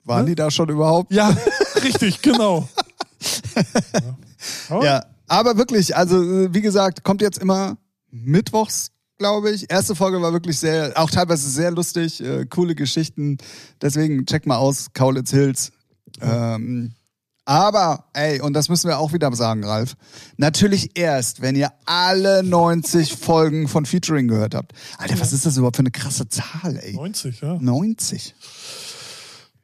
[0.06, 1.12] Waren die da schon überhaupt?
[1.12, 1.36] Ja,
[1.84, 2.68] richtig, genau.
[3.56, 4.02] Ja.
[4.70, 7.78] Aber Ja, aber wirklich, also äh, wie gesagt, kommt jetzt immer
[8.12, 8.92] mittwochs,
[9.24, 9.72] glaube ich.
[9.72, 13.38] Erste Folge war wirklich sehr, auch teilweise sehr lustig, äh, coole Geschichten.
[13.82, 15.72] Deswegen check mal aus, Kaulitz Hills.
[16.20, 16.94] Ähm,
[17.46, 19.96] aber, ey, und das müssen wir auch wieder sagen, Ralf.
[20.36, 24.74] Natürlich erst, wenn ihr alle 90 Folgen von Featuring gehört habt.
[24.98, 26.94] Alter, was ist das überhaupt für eine krasse Zahl, ey?
[26.94, 27.58] 90, ja.
[27.62, 28.36] 90.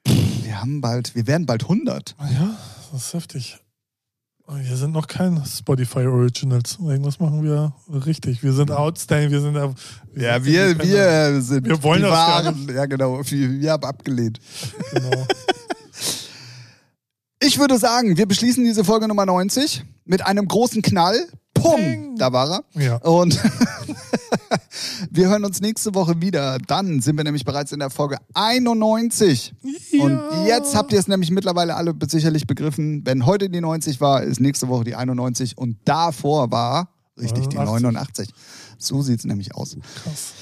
[0.05, 2.15] Wir haben bald, wir werden bald 100.
[2.17, 2.57] Ah Ja,
[2.93, 3.59] das ist heftig.
[4.51, 6.79] Wir sind noch kein Spotify Originals.
[6.81, 7.71] Irgendwas machen wir
[8.05, 8.41] richtig.
[8.41, 9.29] Wir sind outstanding.
[9.31, 9.53] Wir sind.
[9.53, 9.73] Wir
[10.15, 12.69] Ja, sind wir, keine- wir sind Wir wollen das gar Wahren.
[12.73, 13.21] Ja, genau.
[13.23, 14.39] Wir, wir haben abgelehnt.
[14.93, 15.25] Genau.
[17.41, 21.25] Ich würde sagen, wir beschließen diese Folge Nummer 90 mit einem großen Knall.
[21.53, 22.81] Pum, da war er.
[22.81, 22.95] Ja.
[22.97, 23.33] Und
[25.11, 26.57] wir hören uns nächste Woche wieder.
[26.67, 29.53] Dann sind wir nämlich bereits in der Folge 91.
[29.99, 30.45] Und Ja.
[30.47, 33.01] jetzt habt ihr es nämlich mittlerweile alle sicherlich begriffen.
[33.05, 35.57] Wenn heute die 90 war, ist nächste Woche die 91.
[35.57, 36.89] Und davor war
[37.19, 38.29] richtig die 89.
[38.29, 38.29] 89.
[38.77, 39.75] So sieht es nämlich aus.
[40.03, 40.33] Krass.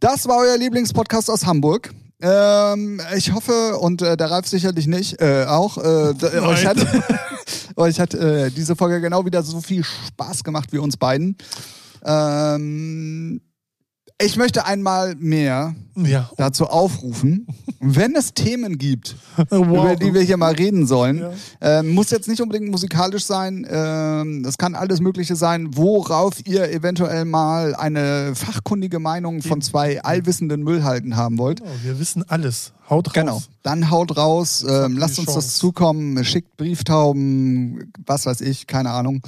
[0.00, 1.92] Das war euer Lieblingspodcast aus Hamburg.
[2.20, 5.80] Ähm, ich hoffe, und äh, der Ralf sicherlich nicht, äh, auch, äh,
[6.40, 6.78] euch hat,
[7.76, 11.36] euch hat äh, diese Folge genau wieder so viel Spaß gemacht wie uns beiden.
[12.04, 13.40] Ähm,
[14.18, 16.30] ich möchte einmal mehr Ja.
[16.38, 17.46] dazu aufrufen,
[17.80, 19.14] wenn es Themen gibt,
[19.50, 19.66] Wow.
[19.68, 21.18] über die wir hier mal reden sollen.
[21.18, 21.32] Ja.
[21.60, 23.66] Ähm, muss jetzt nicht unbedingt musikalisch sein.
[23.68, 30.02] Ähm, das kann alles Mögliche sein, worauf ihr eventuell mal eine fachkundige Meinung von zwei
[30.02, 31.60] allwissenden Müllhalden haben wollt.
[31.60, 32.72] Genau, wir wissen alles.
[32.88, 33.12] Haut raus.
[33.14, 33.42] Genau.
[33.62, 35.58] Dann haut raus, die lasst uns das Chance.
[35.58, 39.20] zukommen, schickt Brieftauben, was weiß ich, keine Ahnung.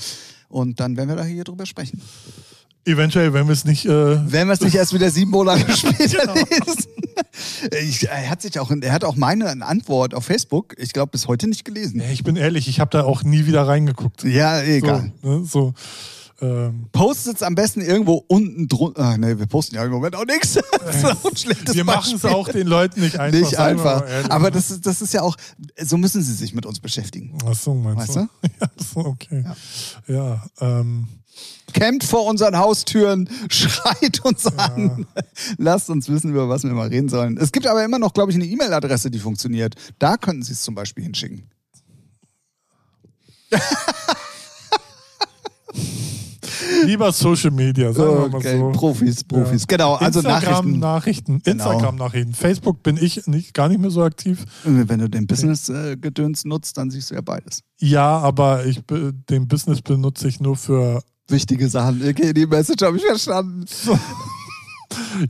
[0.49, 2.01] Und dann werden wir da hier drüber sprechen.
[2.85, 3.85] Eventuell, wenn wir es nicht.
[3.85, 3.91] Äh,
[4.33, 6.35] Wenn wir es nicht erst wieder sieben Monate später Genau.
[6.35, 6.87] lesen.
[7.83, 11.27] Ich, er hat sich auch, er hat auch meine Antwort auf Facebook, ich glaube, bis
[11.29, 12.01] heute nicht gelesen.
[12.01, 14.25] ja, ich bin ehrlich, ich habe da auch nie wieder reingeguckt.
[14.25, 15.13] Ja, egal.
[15.23, 15.75] So, ne, so
[16.41, 19.03] ähm, Postet es am besten irgendwo unten drunter.
[19.03, 20.59] Ah, nee, wir posten ja im Moment auch nichts.
[20.87, 23.39] Das ist auch ein schlechtes wir machen es auch den Leuten nicht einfach.
[23.41, 24.05] nicht einfach.
[24.31, 25.37] Aber das ist, das ist ja auch,
[25.83, 27.37] so müssen sie sich mit uns beschäftigen.
[27.45, 28.21] Ach so, meinst Weißt du?
[28.21, 28.29] du?
[28.61, 29.45] Ja, so, okay.
[30.07, 31.09] Ja, ähm,
[31.73, 35.07] Campt vor unseren Haustüren, schreit uns an.
[35.59, 37.37] Lasst uns wissen, über was wir mal reden sollen.
[37.37, 39.75] Es gibt aber immer noch, glaube ich, eine E-Mail-Adresse, die funktioniert.
[39.99, 41.51] Da könnten Sie es zum Beispiel hinschicken.
[46.85, 48.73] lieber Social Media, sagen wir mal Okay, so.
[48.73, 49.67] Profis, Profis.
[49.67, 50.79] Genau, also Instagram Nachrichten.
[50.79, 51.43] Nachrichten.
[51.43, 51.65] Genau.
[51.65, 52.35] Instagram Nachrichten.
[52.35, 54.45] Facebook bin ich nicht, gar nicht mehr so aktiv.
[54.65, 57.63] Wenn du den Business-Gedöns nutzt, dann siehst du ja beides.
[57.79, 61.03] Ja, aber ich den Business benutze ich nur für.
[61.29, 62.03] Wichtige Sachen.
[62.09, 63.65] Okay, die Message habe ich verstanden.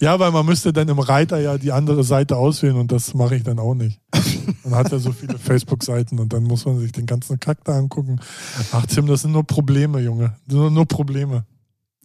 [0.00, 3.36] Ja, weil man müsste dann im Reiter ja die andere Seite auswählen und das mache
[3.36, 4.00] ich dann auch nicht.
[4.64, 7.76] Man hat ja so viele Facebook-Seiten und dann muss man sich den ganzen Kack da
[7.76, 8.20] angucken.
[8.72, 10.34] Ach Tim, das sind nur Probleme, Junge.
[10.46, 11.44] Nur, nur Probleme.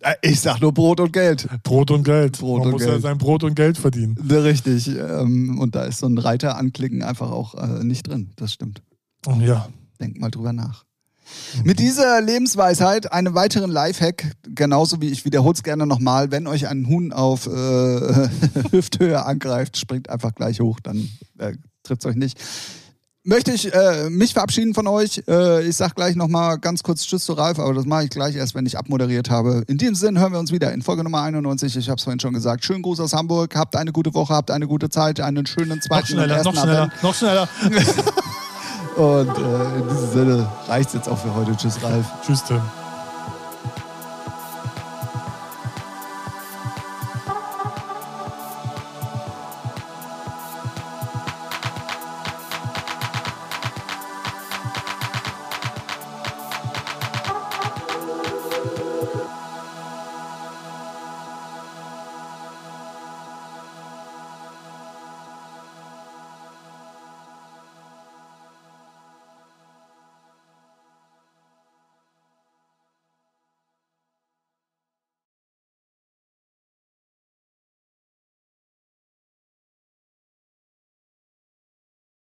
[0.02, 1.48] Äh, Ich sag nur Brot und Geld.
[1.64, 2.40] Brot und Geld.
[2.40, 3.02] Brot man und muss ja Geld.
[3.04, 4.18] sein Brot und Geld verdienen.
[4.22, 4.88] Ne, Richtig.
[4.88, 8.32] ähm, Und da ist so ein Reiter anklicken einfach auch äh, nicht drin.
[8.36, 8.82] Das stimmt.
[9.40, 9.68] Ja.
[10.00, 10.86] Denk mal drüber nach.
[11.64, 16.68] Mit dieser Lebensweisheit einen weiteren Lifehack, genauso wie ich wiederhole es gerne nochmal, wenn euch
[16.68, 17.50] ein Huhn auf äh,
[18.72, 21.54] Hüfthöhe angreift, springt einfach gleich hoch, dann äh,
[21.84, 22.40] trifft es euch nicht.
[23.26, 25.24] Möchte ich äh, mich verabschieden von euch.
[25.30, 28.36] Äh, ich sag gleich nochmal ganz kurz Tschüss zu Ralf, aber das mache ich gleich
[28.36, 29.64] erst, wenn ich abmoderiert habe.
[29.68, 31.78] In diesem Sinne hören wir uns wieder in Folge Nummer 91.
[31.78, 32.66] Ich habe es vorhin schon gesagt.
[32.66, 33.56] Schönen Gruß aus Hamburg.
[33.56, 36.54] Habt eine gute Woche, habt eine gute Zeit, einen schönen Noch zweiten und schneller, noch
[36.54, 37.48] schneller, noch schneller.
[38.96, 41.56] Und äh, in diesem Sinne reicht es jetzt auch für heute.
[41.56, 42.06] Tschüss, Ralf.
[42.26, 42.62] Tschüss, Tim.